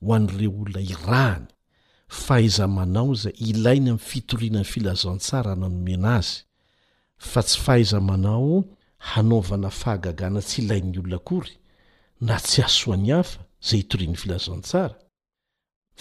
ho 0.06 0.14
an'n'ireo 0.16 0.52
olona 0.62 0.80
irahany 0.92 1.42
fahaiza 2.24 2.66
manao 2.70 3.14
zay 3.22 3.34
ilainy 3.50 3.90
ami'ny 3.92 4.06
fitorianan'ny 4.10 4.68
filazantsara 4.72 5.52
ananomena 5.56 6.14
azy 6.20 6.32
fa 7.32 7.42
tsy 7.46 7.58
fahaiza 7.64 8.00
manao 8.06 8.48
hanaovana 9.12 9.70
fahagagana 9.82 10.40
tsy 10.48 10.62
ilain'ny 10.62 10.96
olona 11.02 11.18
akory 11.22 11.54
na 12.28 12.38
tsy 12.46 12.64
asoany 12.66 13.10
hafa 13.16 13.44
zay 13.68 13.78
hitorian'ny 13.82 14.16
filazantsara 14.22 14.96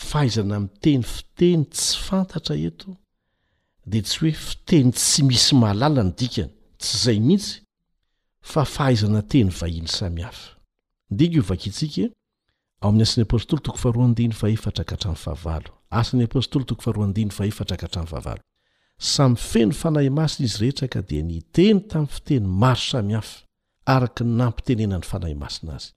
fahaizana 0.09 0.57
mi'y 0.63 0.75
teny 0.83 1.03
fiteny 1.13 1.63
tsy 1.75 1.91
fantatra 2.07 2.55
eto 2.69 2.95
de 3.91 3.99
tsy 4.07 4.17
hoe 4.23 4.33
fiteny 4.47 4.89
tsy 4.95 5.27
misy 5.27 5.51
mahalala 5.61 6.03
ny 6.07 6.13
dikany 6.19 6.51
tsy 6.79 6.91
izay 6.97 7.19
mihitsy 7.27 7.59
fa 8.51 8.63
fahaizana 8.75 9.21
teny 9.31 9.51
vahiny 9.61 9.89
sami 9.97 10.21
hafa 10.25 10.49
nden 11.11 11.39
ovak 11.41 11.67
itsika 11.67 12.01
e. 12.07 12.13
ao 12.81 12.89
amin'y 12.89 13.05
asn'ny 13.05 13.23
apostoly 13.27 13.61
toko 13.65 13.77
faroaadiy 13.83 14.29
ahetraka 14.45 14.95
hraahaa 15.01 15.59
asn'ny 16.01 16.23
apôstoly 16.27 16.65
taah 16.65 18.37
samy 19.11 19.35
feno 19.49 19.73
fanahy 19.81 20.09
masina 20.19 20.45
izy 20.47 20.57
rehetra 20.63 20.87
ka 20.93 21.01
dia 21.09 21.21
niteny 21.31 21.79
tamin'ny 21.91 22.13
fiteny 22.15 22.47
maro 22.61 22.81
samihafa 22.91 23.35
araka 23.95 24.23
nampitenena 24.39 24.97
ny 25.01 25.05
fanahy 25.11 25.35
masina 25.43 25.73
azy 25.79 25.87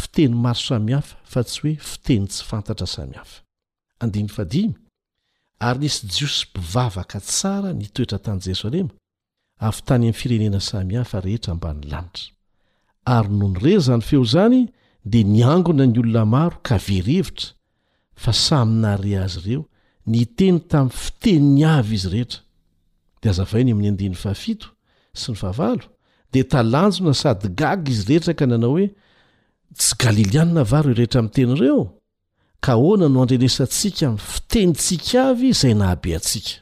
fiteny 0.00 0.34
maro 0.44 0.60
samihafa 0.70 1.14
fa 1.32 1.40
tsy 1.48 1.58
hoe 1.62 1.74
fiteny 1.90 2.24
tsy 2.30 2.42
fantatra 2.50 2.86
samihafa 2.86 3.42
ary 5.66 5.78
nisy 5.82 6.04
jiosy 6.14 6.42
mpivavaka 6.50 7.18
tsara 7.30 7.70
nitoetra 7.80 8.18
tany 8.24 8.40
jerosalema 8.46 8.92
avy 9.66 9.80
tany 9.88 10.02
amin'ny 10.04 10.16
firenena 10.20 10.60
samihafa 10.70 11.16
rehetra 11.26 11.52
mbany 11.58 11.80
lanitra 11.92 12.28
ary 13.16 13.28
no 13.40 13.46
nyre 13.52 13.72
zany 13.86 14.02
feo 14.08 14.22
izany 14.28 14.62
dia 15.06 15.22
niangona 15.24 15.86
ny 15.86 16.00
olona 16.02 16.24
maro 16.26 16.58
ka 16.66 16.76
verevitra 16.82 17.52
fa 18.18 18.32
samynahare 18.34 19.14
azy 19.22 19.38
ireo 19.46 19.62
niteny 20.10 20.58
tamin'ny 20.70 20.98
fiteniny 21.04 21.62
avy 21.70 21.94
izy 22.00 22.10
rehetra 22.16 22.42
dia 23.22 23.32
zi 23.32 23.74
n 25.30 25.82
dia 26.34 26.44
talanjona 26.52 27.14
sady 27.14 27.54
gaga 27.56 27.88
izy 27.90 28.04
rehetra 28.16 28.34
ka 28.34 28.46
nanao 28.50 28.74
hoe 28.74 28.88
tsy 29.78 29.94
galilianna 30.02 30.64
varo 30.66 30.90
irehetra 30.90 31.22
mitenyreo 31.22 31.80
ka 32.60 32.74
hoana 32.74 33.06
no 33.08 33.22
andrelesantsika 33.22 34.10
m 34.10 34.16
fitenitsika 34.18 35.28
avy 35.30 35.52
zay 35.54 35.74
nahabe 35.74 36.16
atsika 36.18 36.58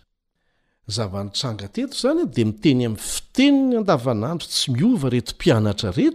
zava-nitranga 0.87 1.65
teti 1.73 1.97
zany 2.03 2.29
di 2.35 2.45
miteny 2.45 2.87
am'ny 2.93 3.01
fiteny 3.13 3.57
ny 3.73 3.75
andavanandro 3.81 4.45
tsy 4.47 4.69
miova 4.71 5.09
retompianatra 5.09 5.97
re 5.97 6.13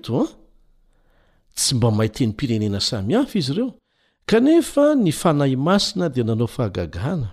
tsy 1.59 1.75
mba 1.75 1.91
mahay 1.91 2.07
teny 2.15 2.31
pirenena 2.39 2.79
samyhafa 2.89 3.35
izy 3.39 3.51
ireo 3.53 3.71
kanefa 4.29 4.85
nyfanahy 5.05 5.55
masina 5.67 6.05
dia 6.15 6.23
nanao 6.23 6.47
fahagagana 6.55 7.27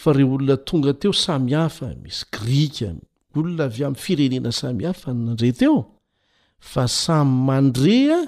fa 0.00 0.10
reo 0.16 0.28
olona 0.34 0.56
tonga 0.68 0.92
teo 1.00 1.12
samyhafa 1.24 1.86
misy 2.02 2.20
grika 2.34 2.88
olona 3.36 3.64
avy 3.68 3.80
am 3.88 3.94
firenena 4.04 4.50
samy 4.60 4.82
hafa 4.88 5.06
annandre 5.12 5.50
teo 5.60 5.76
fa 6.70 6.82
samy 7.02 7.32
mandrea 7.46 8.18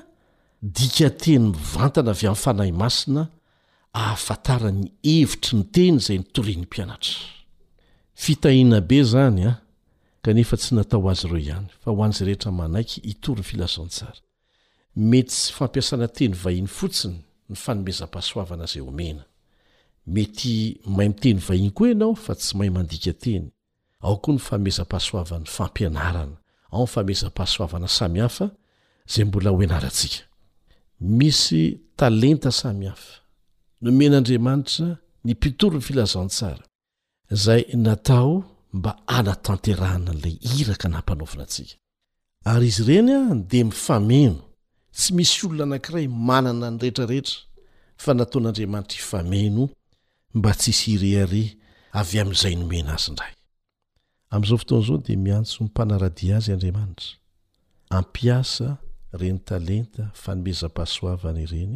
dika 0.77 1.09
teny 1.23 1.45
mivantana 1.53 2.11
avy 2.15 2.25
am 2.33 2.39
fanahy 2.45 2.73
masina 2.83 3.23
ahafatarany 4.01 4.85
hevitry 5.09 5.53
niteny 5.59 5.97
zay 6.05 6.19
nitoriny 6.23 6.63
mpianatrfitahiabe 6.67 8.99
zanya 9.13 9.49
ah. 9.51 9.57
kaefa 10.23 10.57
tsy 10.61 10.71
natao 10.77 11.07
azy 11.11 11.25
iro 11.27 11.37
ihany 11.45 11.69
fa 11.81 11.89
hoanzay 11.97 12.25
reetramanaiky 12.29 12.97
itory 13.13 13.43
filazantsaa 13.51 14.15
mety 15.01 15.33
tsy 15.35 15.53
fampiasana 15.57 16.09
teny 16.09 16.35
vahiny 16.43 16.69
fotsiny 16.79 17.17
ny 17.51 17.55
fanomezam-pahsoavana 17.63 18.67
zay 18.73 18.83
homena 18.87 19.23
mety 20.15 20.57
may 20.97 21.09
miteny 21.09 21.41
vahiny 21.49 21.71
koa 21.77 21.89
ianao 21.89 22.15
fa 22.25 22.33
tsy 22.41 22.53
mahy 22.59 22.71
mandika 22.77 23.13
teny 23.23 23.47
ao 24.07 24.17
koa 24.23 24.33
ny 24.35 24.41
famezam-pahasoavany 24.49 25.47
fampianarana 25.57 26.37
ao 26.73 26.83
nyfamezam-pahasoavana 26.85 27.89
samihafa 27.99 28.47
zay 29.13 29.25
mbola 29.25 29.51
ho 29.51 29.63
ianarantsika 29.65 30.23
misy 31.19 31.61
talenta 31.97 32.53
samihafa 32.61 33.13
nomen'andriamanitra 33.83 34.89
ny 35.25 35.33
mpitory 35.33 35.77
ny 35.77 35.83
filazantsara 35.87 36.65
izay 37.33 37.63
natao 37.87 38.33
mba 38.73 38.93
ana 39.07 39.33
tanterahana 39.47 40.13
n'ilay 40.13 40.37
iraka 40.61 40.89
nahampanaofina 40.89 41.43
antsika 41.47 41.73
ary 42.51 42.67
izy 42.69 42.83
ireny 42.85 43.13
a 43.13 43.35
dea 43.51 43.65
mifameno 43.65 44.50
tsy 44.95 45.15
misy 45.15 45.47
olona 45.47 45.63
anankiray 45.65 46.07
manana 46.09 46.71
ny 46.71 46.79
rehetrarehetra 46.79 47.39
fa 48.03 48.11
nataon'andriamanitra 48.17 48.99
ifameno 49.03 49.63
mba 50.37 50.51
tsi 50.61 50.73
sy 50.79 50.87
irehare 50.95 51.45
avy 52.01 52.17
amin'izay 52.23 52.55
nomena 52.61 52.93
azy 52.99 53.09
indray 53.13 53.33
amin'izao 54.33 54.59
fotoana 54.61 54.83
izao 54.85 54.99
dia 55.07 55.19
miantso 55.27 55.57
m 55.65 55.67
mpanaradia 55.71 56.35
azy 56.39 56.49
i 56.51 56.55
andriamanitra 56.55 57.09
ampiasa 57.99 58.69
reny 59.21 59.39
talenta 59.49 60.05
fanomezam-pahsoavana 60.23 61.41
ireny 61.47 61.75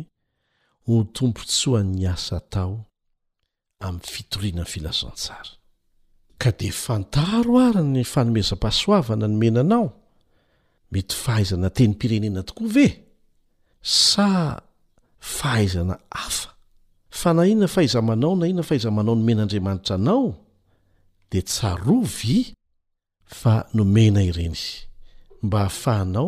ho 0.86 0.94
tompontsoan'ny 1.16 2.04
asa 2.14 2.38
tao 2.52 2.76
amin'ny 3.86 4.10
fitorianany 4.14 4.68
filazantsara 4.74 5.50
ka 6.42 6.50
dia 6.58 6.72
fantaroary 6.84 7.82
ny 7.94 8.02
fanomezam-pahsoavana 8.12 9.26
nomenanao 9.32 9.86
mety 10.92 11.14
fahaizana 11.16 11.70
teny 11.70 11.90
mpirenena 11.94 12.42
tokoa 12.42 12.68
ve 12.74 12.88
sa 13.82 14.60
faaizana 15.20 15.98
afa 16.10 16.48
fa 17.10 17.32
na 17.34 17.42
iona 17.46 17.66
fahaizamanao 17.68 18.36
na 18.36 18.46
inona 18.46 18.62
fahaizamanao 18.62 19.14
no 19.14 19.22
men'andriamanitra 19.28 19.94
anao 19.96 20.28
de 21.30 21.40
tsarovy 21.42 22.38
fa 23.40 23.54
nomena 23.74 24.20
ireny 24.30 24.58
mba 25.42 25.58
hahafahanao 25.58 26.26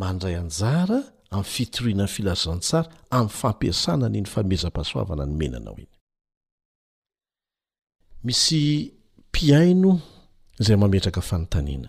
mandray 0.00 0.36
anjara 0.42 0.98
amin'ny 1.34 1.44
fitorianany 1.54 2.10
filazantsara 2.16 2.88
amin'ny 3.18 3.34
fampiasanany 3.40 4.16
iny 4.20 4.30
famezam-pahasoavana 4.34 5.24
ny 5.28 5.34
menanao 5.40 5.76
iny 5.84 5.94
misy 8.26 8.60
piaino 9.34 9.92
izay 10.60 10.76
mametraka 10.82 11.20
fantanina 11.30 11.88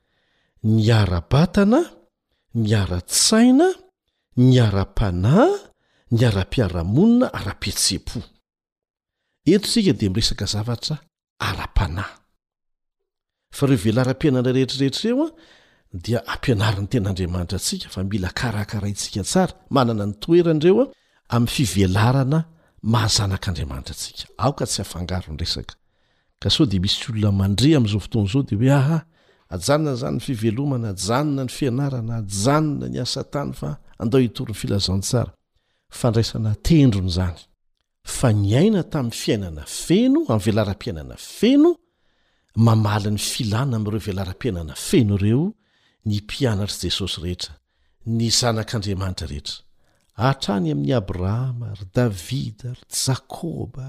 ny 0.67 0.81
ara-batana 0.93 1.81
ny 2.55 2.73
ara-tsaina 2.77 3.67
ny 4.37 4.59
ara-panahy 4.61 5.49
ny 6.13 6.25
ara-piaramonina 6.27 7.25
ara-pietse-po 7.33 8.19
etosika 9.53 9.91
dia 9.99 10.09
miresaka 10.09 10.45
zavatra 10.53 10.97
ara-panahy 11.49 12.13
fa 13.55 13.65
ireo 13.65 13.79
velaram-piainana 13.85 14.51
rehetrirehetrareo 14.55 15.25
a 15.27 15.29
dia 16.03 16.19
ampianariny 16.33 16.87
tenandriamanitra 16.91 17.57
antsika 17.57 17.87
fa 17.93 18.03
mila 18.11 18.29
karakara 18.39 18.87
itsika 18.93 19.23
tsara 19.25 19.53
manana 19.75 20.05
ny 20.05 20.13
toerandreoa 20.23 20.85
amin'ny 21.35 21.51
fivelarana 21.55 22.39
mahazanak'andriamanitra 22.93 23.93
antsika 23.97 24.23
aoka 24.37 24.65
tsy 24.69 24.81
afangaro 24.85 25.29
ny 25.33 25.37
resaka 25.41 25.73
ka 26.41 26.49
so 26.55 26.65
dia 26.69 26.79
misy 26.83 27.01
olona 27.09 27.31
mandreh 27.39 27.73
amin'izao 27.77 28.01
fotonzao 28.05 28.43
dia 28.49 28.59
hoe 28.59 28.71
ah 28.77 29.01
ajanna 29.51 29.95
zanyny 29.95 30.19
fivelomana 30.19 30.89
ajana 30.95 31.43
ny 31.43 31.49
fianarana 31.57 32.13
ajanna 32.23 32.85
ny 32.87 32.99
asatana 33.01 33.53
fa 33.53 33.69
andao 34.01 34.19
hitorony 34.21 34.53
filazantsara 34.61 35.31
fandraisana 35.99 36.51
tendrony 36.67 37.09
zany 37.17 37.37
fa 38.17 38.29
nyaina 38.33 38.81
tamin'ny 38.91 39.17
fiainana 39.23 39.63
feno 39.85 40.21
a 40.33 40.35
velarapiainana 40.45 41.15
feno 41.39 41.69
mamalin'ny 42.65 43.23
filana 43.33 43.75
am'ireo 43.77 44.01
velara-piainana 44.07 44.73
feno 44.87 45.15
ireo 45.19 45.43
ny 46.07 46.15
pianatr' 46.29 46.79
jesosy 46.83 47.17
rehetra 47.25 47.53
ny 48.17 48.27
zanak'adiamanitra 48.39 49.25
reetra 49.31 49.57
atrany 50.29 50.67
amin'ny 50.73 50.93
abrahama 51.01 51.65
ary 51.73 51.85
davida 51.97 52.65
ary 52.73 52.83
jakôba 53.05 53.87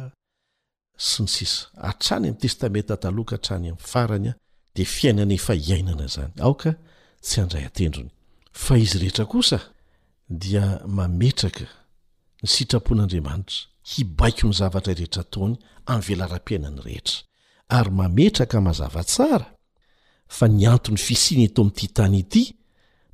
sy 1.09 1.19
ny 1.25 1.29
sisatranyam'ny 1.37 2.39
testamenttaoka 2.43 3.33
atrany 3.39 3.67
am'ny 3.73 3.83
farany 3.93 4.33
de 4.77 4.85
fiainanafa 4.85 5.55
hiainana 5.63 6.07
zany 6.15 6.33
aoka 6.47 6.73
tsy 7.25 7.39
andray 7.43 7.65
atendrony 7.67 8.11
fa 8.53 8.79
izy 8.79 8.99
rehetra 9.03 9.25
kosa 9.33 9.59
dia 10.43 10.67
mametraka 10.99 11.67
ny 12.43 12.47
sitrapon'andriamanitra 12.55 13.59
hibaiko 13.91 14.45
ny 14.49 14.55
zavatra 14.61 14.93
rehetra 15.01 15.23
taony 15.33 15.57
amn'ny 15.93 16.05
velaram-piainany 16.07 16.81
rehetra 16.87 17.17
ary 17.77 17.91
mametraka 18.01 18.57
mazava 18.67 19.03
tsara 19.11 19.49
fa 20.37 20.47
ny 20.55 20.63
antony 20.73 20.97
fisiny 21.09 21.43
eto 21.45 21.61
ami'nity 21.63 21.89
tany 21.97 22.19
ity 22.25 22.45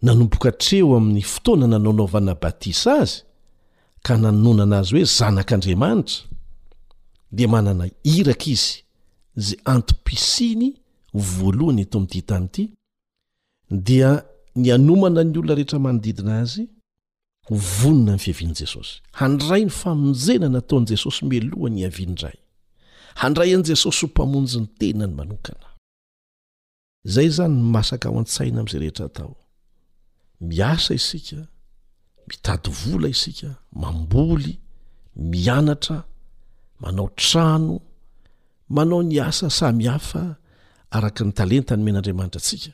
nanomboka 0.02 0.46
atreo 0.54 0.96
amin'ny 0.98 1.22
fotoanana 1.32 1.78
naonaovana 1.84 2.32
batisa 2.42 2.90
azy 3.02 3.14
ka 4.06 4.12
nanonana 4.24 4.76
azy 4.82 4.92
hoe 4.96 5.04
zanak'andriamanitra 5.18 6.16
de 7.36 7.44
manana 7.52 7.84
iraka 8.18 8.46
izy 8.54 8.72
zay 9.44 9.58
anto 9.72 9.94
mpisiny 10.00 10.68
voalohany 11.18 11.82
eto 11.82 11.98
amty 11.98 12.20
tany 12.28 12.46
ity 12.46 12.64
dia 13.86 14.10
ny 14.60 14.68
anomana 14.76 15.22
ny 15.24 15.34
olona 15.38 15.54
rehetra 15.58 15.78
manodidina 15.84 16.32
azy 16.42 16.62
ho 17.48 17.54
vonona 17.78 18.12
ny 18.16 18.22
fiavian'i 18.24 18.56
jesosy 18.62 18.94
handray 19.20 19.62
ny 19.68 19.72
famonjenan 19.82 20.52
natao 20.56 20.78
n'i 20.80 20.90
jesosy 20.94 21.20
melohany 21.32 21.78
iavianndray 21.84 22.36
handray 23.22 23.50
an'i 23.56 23.66
jesosy 23.70 24.00
ho 24.04 24.08
mpamonjy 24.12 24.58
ny 24.60 24.66
tenany 24.78 25.14
manokana 25.20 25.68
zay 27.14 27.28
zany 27.36 27.56
masaka 27.76 28.06
ao 28.08 28.18
an-tsaina 28.22 28.58
am'izay 28.62 28.80
rehetra 28.84 29.04
atao 29.10 29.32
miasa 30.50 30.92
isika 31.00 31.40
mitady 32.28 32.70
vola 32.80 33.08
isika 33.16 33.48
mamboly 33.82 34.52
mianatra 35.32 35.98
manao 36.82 37.08
trano 37.20 37.76
manao 38.74 39.02
ny 39.02 39.16
asa 39.28 39.48
samy 39.58 39.84
hafa 39.90 40.24
araka 40.90 41.24
ny 41.24 41.32
talenta 41.32 41.76
ny 41.76 41.82
men'andriamanitra 41.84 42.38
atsika 42.40 42.72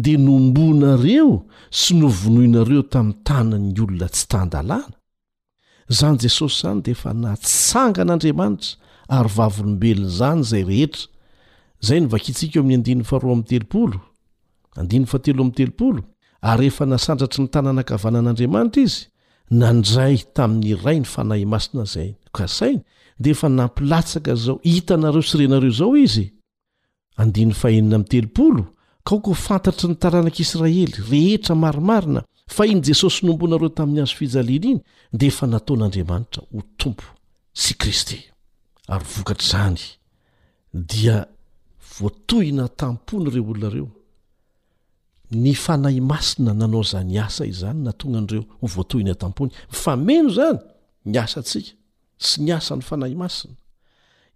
dea 0.00 0.18
nombonareo 0.18 1.44
sy 1.70 1.94
novonoinareo 2.00 2.82
tamin'ny 2.92 3.18
tana'ny 3.24 3.72
olona 3.82 4.08
tsy 4.14 4.26
tandalàna 4.32 4.94
izany 5.92 6.18
jesosy 6.22 6.56
izany 6.60 6.80
dia 6.84 6.92
efa 6.96 7.12
natsanga 7.22 8.02
n'andriamanitra 8.06 8.70
ary 9.16 9.30
vavolombelon' 9.36 10.08
izany 10.14 10.40
zay 10.50 10.62
rehetra 10.70 11.02
izay 11.82 11.98
novakitsika 12.04 12.56
eo 12.58 12.62
amin'ny 12.64 12.80
andinyy 12.84 13.04
faroa 13.10 13.32
ami'ny 13.34 13.48
telopolo 13.50 13.98
andinn 14.80 15.06
fatelo 15.12 15.40
ami'ny 15.42 15.56
telopolo 15.58 16.00
ary 16.50 16.64
ehefa 16.68 16.84
nasandratry 16.92 17.40
ny 17.44 17.48
tananakavana 17.54 18.18
an'andriamanitra 18.22 18.82
izy 18.88 19.00
nandray 19.60 20.16
tamin'ny 20.36 20.66
iray 20.72 20.98
ny 21.02 21.08
fanahy 21.14 21.44
masina 21.54 21.84
zay 21.94 22.10
kasainy 22.36 22.80
dea 23.22 23.34
efa 23.36 23.48
nampilatsaka 23.58 24.32
zao 24.44 24.56
hitanareo 24.72 25.20
sy 25.28 25.34
renareo 25.40 25.72
zao 25.80 25.92
izy 26.06 26.26
andiny 27.22 27.52
fahenina 27.60 27.94
ami'ny 28.00 28.08
teloolo 28.12 28.64
kaoko 29.04 29.34
fantatry 29.34 29.88
ny 29.90 29.96
taranak'israely 29.98 30.86
rehetra 31.10 31.54
marimarina 31.54 32.22
fa 32.48 32.66
iny 32.66 32.82
jesosy 32.86 33.26
nombonareo 33.26 33.68
tamin'ny 33.68 34.02
azo 34.02 34.14
fijaliana 34.16 34.56
iny 34.72 34.78
de 35.12 35.26
efa 35.30 35.46
nataon'andriamanitra 35.46 36.42
ho 36.52 36.60
tompo 36.76 37.04
sy 37.62 37.74
kristy 37.74 38.18
ary 38.88 39.04
vokatr' 39.16 39.48
zany 39.52 39.80
dia 40.74 41.26
voatohina 41.98 42.68
tampony 42.68 43.26
ireo 43.30 43.44
olonareo 43.50 43.88
ny 45.30 45.54
fanay 45.54 46.00
masina 46.00 46.52
nanao 46.54 46.82
zany 46.82 47.18
asa 47.18 47.46
izany 47.46 47.80
na 47.84 47.92
tongan'ireo 47.92 48.44
ho 48.60 48.66
voatohina 48.66 49.14
tampony 49.14 49.50
fameno 49.82 50.30
zany 50.38 50.60
ny 51.04 51.16
asa 51.24 51.40
ntsika 51.40 51.74
sy 52.26 52.36
ny 52.44 52.52
asa 52.54 52.76
ny 52.76 52.82
fanahy 52.82 53.14
masina 53.14 53.56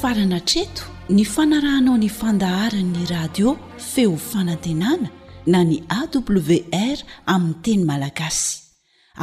farana 0.00 0.40
treto 0.50 0.84
ny 1.10 1.24
fanarahanao 1.34 1.96
ny 1.98 2.08
fandaharanyny 2.20 3.04
radio 3.14 3.54
feo 3.90 4.16
fanantenana 4.30 5.08
na 5.52 5.64
ny 5.64 5.78
awr 5.98 6.98
aminny 7.34 7.54
teny 7.64 7.82
malagasy 7.84 8.60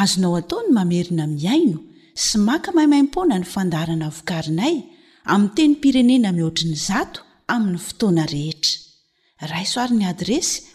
azonao 0.02 0.36
ataony 0.42 0.70
mamerina 0.78 1.26
miaino 1.34 1.80
sy 2.26 2.38
maka 2.48 2.72
maimaimpona 2.78 3.38
ny 3.40 3.46
fandaharana 3.54 4.10
vokarinay 4.18 4.76
amin 5.34 5.50
teny 5.58 5.76
pirenena 5.82 6.30
mihoatriny 6.38 6.76
zato 6.88 7.20
amin'ny 7.54 7.80
fotoana 7.88 8.26
rehetra 8.34 8.80
raisoarin'ny 9.54 10.06
adresy 10.14 10.75